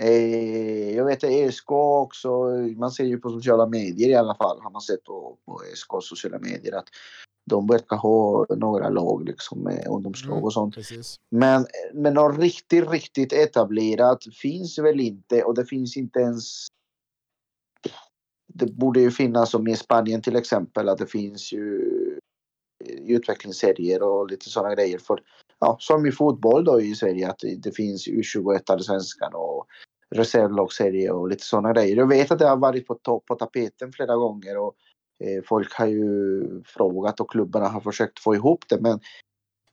Eh, 0.00 0.96
jag 0.96 1.04
vet 1.04 1.24
att 1.24 1.30
ESK 1.30 1.70
också, 1.70 2.28
man 2.76 2.90
ser 2.90 3.04
ju 3.04 3.18
på 3.18 3.30
sociala 3.30 3.66
medier 3.66 4.08
i 4.08 4.14
alla 4.14 4.34
fall, 4.34 4.60
har 4.60 4.70
man 4.70 4.80
sett 4.80 5.04
på, 5.04 5.38
på 5.46 5.62
ESK 5.72 5.88
sociala 6.00 6.38
medier 6.38 6.74
att 6.74 6.88
de 7.50 7.66
verkar 7.66 7.96
ha 7.96 8.46
några 8.56 8.88
lag 8.88 9.24
liksom 9.24 9.80
ungdomslag 9.88 10.32
mm, 10.32 10.44
och 10.44 10.52
sånt. 10.52 10.76
Mm, 10.76 11.02
men, 11.30 11.66
men 11.94 12.14
något 12.14 12.38
riktigt, 12.38 12.90
riktigt 12.90 13.32
etablerat 13.32 14.24
finns 14.42 14.78
väl 14.78 15.00
inte 15.00 15.42
och 15.42 15.54
det 15.54 15.64
finns 15.64 15.96
inte 15.96 16.18
ens 16.18 16.66
det 18.54 18.66
borde 18.66 19.00
ju 19.00 19.10
finnas 19.10 19.50
som 19.50 19.68
i 19.68 19.76
Spanien 19.76 20.22
till 20.22 20.36
exempel 20.36 20.88
att 20.88 20.98
det 20.98 21.06
finns 21.06 21.52
ju 21.52 21.90
Eh, 22.84 23.14
utvecklingsserier 23.16 24.02
och 24.02 24.30
lite 24.30 24.50
sådana 24.50 24.74
grejer. 24.74 24.98
För, 24.98 25.20
ja, 25.58 25.76
som 25.80 26.06
i 26.06 26.12
fotboll 26.12 26.64
då 26.64 26.80
i 26.80 26.94
Sverige 26.94 27.28
att 27.28 27.40
det 27.58 27.76
finns 27.76 28.08
U21 28.08 28.78
svenskan 28.78 29.34
och 29.34 29.66
reservlagsserie 30.14 31.10
och 31.10 31.28
lite 31.28 31.44
sådana 31.44 31.72
grejer. 31.72 31.96
Jag 31.96 32.08
vet 32.08 32.30
att 32.30 32.38
det 32.38 32.48
har 32.48 32.56
varit 32.56 32.86
på, 32.86 33.22
på 33.26 33.34
tapeten 33.34 33.92
flera 33.92 34.16
gånger 34.16 34.58
och 34.58 34.74
eh, 35.24 35.42
folk 35.44 35.74
har 35.74 35.86
ju 35.86 36.42
frågat 36.64 37.20
och 37.20 37.30
klubbarna 37.30 37.68
har 37.68 37.80
försökt 37.80 38.18
få 38.18 38.34
ihop 38.34 38.64
det 38.68 38.80
men 38.80 39.00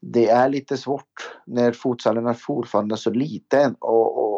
det 0.01 0.29
är 0.29 0.49
lite 0.49 0.77
svårt 0.77 1.37
när 1.45 1.71
futsalen 1.71 2.27
är 2.27 2.33
fortfarande 2.33 2.97
så 2.97 3.09
liten 3.09 3.75
och, 3.79 4.17
och 4.17 4.36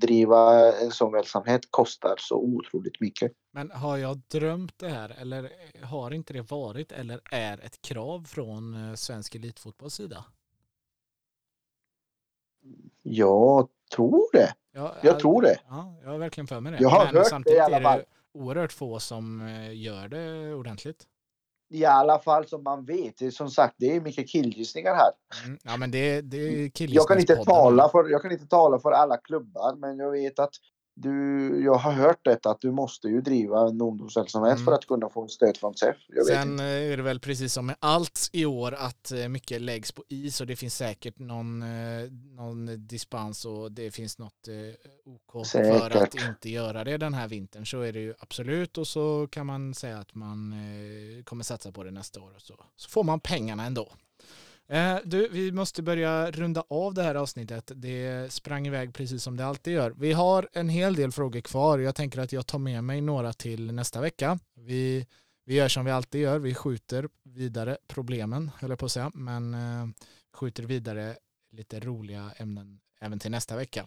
driva 0.00 0.72
en 0.76 0.90
sån 0.90 1.12
verksamhet 1.12 1.60
kostar 1.70 2.14
så 2.18 2.34
otroligt 2.34 3.00
mycket. 3.00 3.32
Men 3.52 3.70
har 3.70 3.96
jag 3.96 4.18
drömt 4.28 4.78
det 4.78 4.88
här 4.88 5.16
eller 5.20 5.50
har 5.82 6.10
inte 6.10 6.32
det 6.32 6.50
varit 6.50 6.92
eller 6.92 7.20
är 7.30 7.58
ett 7.60 7.82
krav 7.82 8.24
från 8.24 8.88
eh, 8.88 8.94
svensk 8.94 9.34
elitfotbolls 9.34 9.94
sida? 9.94 10.24
Jag 13.02 13.68
tror 13.94 14.32
det. 14.32 14.54
Ja, 14.72 14.94
jag 15.02 15.20
tror 15.20 15.42
det. 15.42 15.60
Ja, 15.68 15.94
jag 16.02 16.10
har 16.10 16.18
verkligen 16.18 16.46
för 16.46 16.60
mig 16.60 16.72
det. 16.72 16.78
Jag 16.82 16.88
har 16.88 17.04
Men 17.04 17.14
hört 17.14 17.26
samtidigt 17.28 17.58
det 17.58 17.62
i 17.62 17.74
alla 17.74 17.80
fall. 17.80 17.98
är 17.98 18.02
det 18.02 18.38
oerhört 18.38 18.72
få 18.72 19.00
som 19.00 19.40
eh, 19.40 19.76
gör 19.82 20.08
det 20.08 20.54
ordentligt 20.54 21.06
i 21.70 21.84
alla 21.84 22.18
fall 22.18 22.46
som 22.46 22.62
man 22.62 22.84
vet. 22.84 23.34
Som 23.34 23.50
sagt, 23.50 23.74
det 23.78 23.96
är 23.96 24.00
mycket 24.00 24.28
killgissningar 24.28 24.94
här. 24.94 25.10
Mm, 25.44 25.58
ja, 25.62 25.76
men 25.76 25.90
det, 25.90 26.20
det 26.20 26.36
är 26.36 26.70
jag 26.76 27.08
kan 27.08 27.18
inte 27.18 27.36
tala 27.36 27.88
för 27.88 28.08
Jag 28.08 28.22
kan 28.22 28.32
inte 28.32 28.46
tala 28.46 28.78
för 28.78 28.92
alla 28.92 29.16
klubbar, 29.16 29.76
men 29.76 29.98
jag 29.98 30.10
vet 30.10 30.38
att 30.38 30.52
du, 31.00 31.64
jag 31.64 31.74
har 31.74 31.92
hört 31.92 32.20
detta 32.22 32.50
att 32.50 32.60
du 32.60 32.70
måste 32.70 33.08
ju 33.08 33.20
driva 33.20 33.60
en 33.60 33.80
ungdomsverksamhet 33.80 34.54
mm. 34.54 34.64
för 34.64 34.72
att 34.72 34.86
kunna 34.86 35.08
få 35.08 35.28
stöd 35.28 35.56
från 35.56 35.74
SEF. 35.74 35.96
Sen 36.26 36.60
är 36.60 36.96
det 36.96 37.02
väl 37.02 37.20
precis 37.20 37.52
som 37.52 37.66
med 37.66 37.76
allt 37.78 38.30
i 38.32 38.46
år 38.46 38.72
att 38.72 39.12
eh, 39.12 39.28
mycket 39.28 39.60
läggs 39.60 39.92
på 39.92 40.04
is 40.08 40.40
och 40.40 40.46
det 40.46 40.56
finns 40.56 40.76
säkert 40.76 41.18
någon, 41.18 41.62
eh, 41.62 42.10
någon 42.36 42.86
dispens 42.86 43.44
och 43.44 43.72
det 43.72 43.90
finns 43.90 44.18
något 44.18 44.48
eh, 44.48 44.54
OK 45.04 45.46
säkert. 45.46 45.92
för 45.92 46.02
att 46.02 46.14
inte 46.14 46.50
göra 46.50 46.84
det 46.84 46.96
den 46.96 47.14
här 47.14 47.28
vintern. 47.28 47.66
Så 47.66 47.80
är 47.80 47.92
det 47.92 48.00
ju 48.00 48.14
absolut 48.18 48.78
och 48.78 48.86
så 48.86 49.28
kan 49.30 49.46
man 49.46 49.74
säga 49.74 49.98
att 49.98 50.14
man 50.14 50.54
kommer 51.24 51.44
satsa 51.44 51.72
på 51.72 51.84
det 51.84 51.90
nästa 51.90 52.20
år 52.20 52.32
och 52.36 52.42
så, 52.42 52.54
så 52.76 52.90
får 52.90 53.04
man 53.04 53.20
pengarna 53.20 53.64
ändå. 53.64 53.92
Eh, 54.70 54.98
du, 55.04 55.28
vi 55.28 55.52
måste 55.52 55.82
börja 55.82 56.30
runda 56.30 56.64
av 56.68 56.94
det 56.94 57.02
här 57.02 57.14
avsnittet. 57.14 57.72
Det 57.74 58.32
sprang 58.32 58.66
iväg 58.66 58.94
precis 58.94 59.22
som 59.22 59.36
det 59.36 59.46
alltid 59.46 59.72
gör. 59.72 59.90
Vi 59.90 60.12
har 60.12 60.48
en 60.52 60.68
hel 60.68 60.94
del 60.94 61.12
frågor 61.12 61.40
kvar. 61.40 61.78
Jag 61.78 61.94
tänker 61.94 62.20
att 62.20 62.32
jag 62.32 62.46
tar 62.46 62.58
med 62.58 62.84
mig 62.84 63.00
några 63.00 63.32
till 63.32 63.72
nästa 63.72 64.00
vecka. 64.00 64.38
Vi, 64.54 65.06
vi 65.44 65.54
gör 65.54 65.68
som 65.68 65.84
vi 65.84 65.90
alltid 65.90 66.20
gör. 66.20 66.38
Vi 66.38 66.54
skjuter 66.54 67.08
vidare 67.22 67.78
problemen, 67.88 68.50
höll 68.58 68.70
jag 68.70 68.78
på 68.78 68.86
att 68.86 68.92
säga, 68.92 69.10
men 69.14 69.54
eh, 69.54 69.86
skjuter 70.34 70.62
vidare 70.62 71.16
lite 71.52 71.80
roliga 71.80 72.32
ämnen 72.36 72.80
även 73.00 73.18
till 73.18 73.30
nästa 73.30 73.56
vecka. 73.56 73.86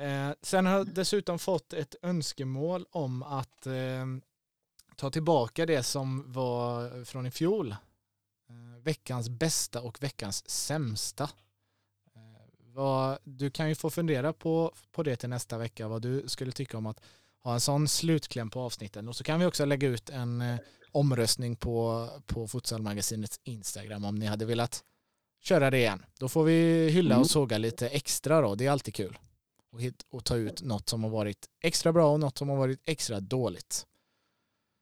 Eh, 0.00 0.30
sen 0.42 0.66
har 0.66 0.72
jag 0.72 0.86
dessutom 0.94 1.38
fått 1.38 1.72
ett 1.72 1.94
önskemål 2.02 2.86
om 2.90 3.22
att 3.22 3.66
eh, 3.66 4.06
ta 4.96 5.10
tillbaka 5.10 5.66
det 5.66 5.82
som 5.82 6.32
var 6.32 7.04
från 7.04 7.26
i 7.26 7.30
fjol 7.30 7.74
veckans 8.84 9.28
bästa 9.28 9.80
och 9.80 10.02
veckans 10.02 10.50
sämsta. 10.50 11.24
Eh, 12.74 13.18
du 13.24 13.50
kan 13.50 13.68
ju 13.68 13.74
få 13.74 13.90
fundera 13.90 14.32
på, 14.32 14.74
på 14.92 15.02
det 15.02 15.16
till 15.16 15.28
nästa 15.28 15.58
vecka, 15.58 15.88
vad 15.88 16.02
du 16.02 16.24
skulle 16.26 16.52
tycka 16.52 16.78
om 16.78 16.86
att 16.86 17.00
ha 17.42 17.54
en 17.54 17.60
sån 17.60 17.88
slutkläm 17.88 18.50
på 18.50 18.60
avsnitten. 18.60 19.08
Och 19.08 19.16
så 19.16 19.24
kan 19.24 19.40
vi 19.40 19.46
också 19.46 19.64
lägga 19.64 19.88
ut 19.88 20.10
en 20.10 20.40
eh, 20.40 20.56
omröstning 20.92 21.56
på, 21.56 22.08
på 22.26 22.48
Futsalmagasinets 22.48 23.40
Instagram 23.44 24.04
om 24.04 24.14
ni 24.14 24.26
hade 24.26 24.44
velat 24.44 24.84
köra 25.40 25.70
det 25.70 25.78
igen. 25.78 26.04
Då 26.18 26.28
får 26.28 26.44
vi 26.44 26.88
hylla 26.90 27.14
och 27.14 27.20
mm. 27.20 27.28
såga 27.28 27.58
lite 27.58 27.88
extra 27.88 28.40
då, 28.40 28.54
det 28.54 28.66
är 28.66 28.70
alltid 28.70 28.94
kul. 28.94 29.18
Och, 29.72 29.80
hit, 29.80 30.06
och 30.10 30.24
ta 30.24 30.36
ut 30.36 30.62
något 30.62 30.88
som 30.88 31.02
har 31.02 31.10
varit 31.10 31.46
extra 31.62 31.92
bra 31.92 32.12
och 32.12 32.20
något 32.20 32.38
som 32.38 32.48
har 32.48 32.56
varit 32.56 32.80
extra 32.84 33.20
dåligt. 33.20 33.86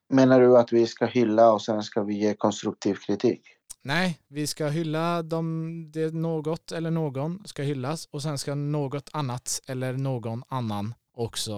Menar 0.09 0.41
du 0.41 0.59
att 0.59 0.73
vi 0.73 0.87
ska 0.87 1.07
hylla 1.07 1.53
och 1.53 1.63
sen 1.63 1.83
ska 1.83 2.03
vi 2.03 2.15
ge 2.15 2.35
konstruktiv 2.35 2.95
kritik? 2.95 3.56
Nej, 3.87 4.19
vi 4.29 4.47
ska 4.47 4.69
hylla 4.69 5.23
dem, 5.23 5.91
det 5.93 6.15
något 6.15 6.73
eller 6.73 6.91
någon 6.91 7.43
ska 7.45 7.63
hyllas 7.63 8.07
och 8.11 8.23
sen 8.23 8.39
ska 8.39 8.55
något 8.55 9.09
annat 9.13 9.61
eller 9.67 9.93
någon 9.93 10.43
annan 10.49 10.95
också 11.15 11.55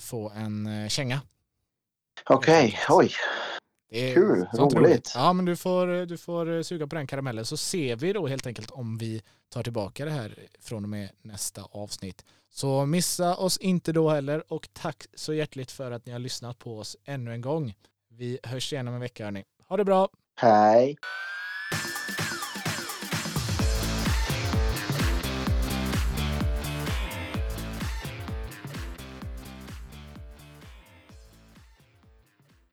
få 0.00 0.30
en 0.30 0.66
eh, 0.66 0.88
känga. 0.88 1.20
Okej, 2.28 2.66
okay. 2.66 3.06
oj. 3.06 3.10
Det 3.90 4.10
är 4.10 4.14
Kul, 4.14 4.46
roligt. 4.52 4.74
roligt. 4.74 5.12
Ja, 5.14 5.32
men 5.32 5.44
du 5.44 5.56
får, 5.56 6.06
du 6.06 6.16
får 6.16 6.56
eh, 6.56 6.62
suga 6.62 6.86
på 6.86 6.94
den 6.94 7.06
karamellen 7.06 7.44
så 7.44 7.56
ser 7.56 7.96
vi 7.96 8.12
då 8.12 8.26
helt 8.26 8.46
enkelt 8.46 8.70
om 8.70 8.98
vi 8.98 9.22
tar 9.48 9.62
tillbaka 9.62 10.04
det 10.04 10.10
här 10.10 10.34
från 10.60 10.84
och 10.84 10.90
med 10.90 11.10
nästa 11.22 11.62
avsnitt. 11.62 12.24
Så 12.50 12.86
missa 12.86 13.36
oss 13.36 13.58
inte 13.58 13.92
då 13.92 14.10
heller 14.10 14.52
och 14.52 14.68
tack 14.72 15.06
så 15.14 15.34
hjärtligt 15.34 15.70
för 15.70 15.90
att 15.90 16.06
ni 16.06 16.12
har 16.12 16.18
lyssnat 16.18 16.58
på 16.58 16.78
oss 16.78 16.96
ännu 17.04 17.32
en 17.32 17.40
gång. 17.40 17.74
Vi 18.10 18.38
hörs 18.42 18.72
igen 18.72 18.88
om 18.88 18.94
en 18.94 19.00
vecka 19.00 19.24
hörni. 19.24 19.44
Ha 19.68 19.76
det 19.76 19.84
bra! 19.84 20.08
Hej! 20.36 20.96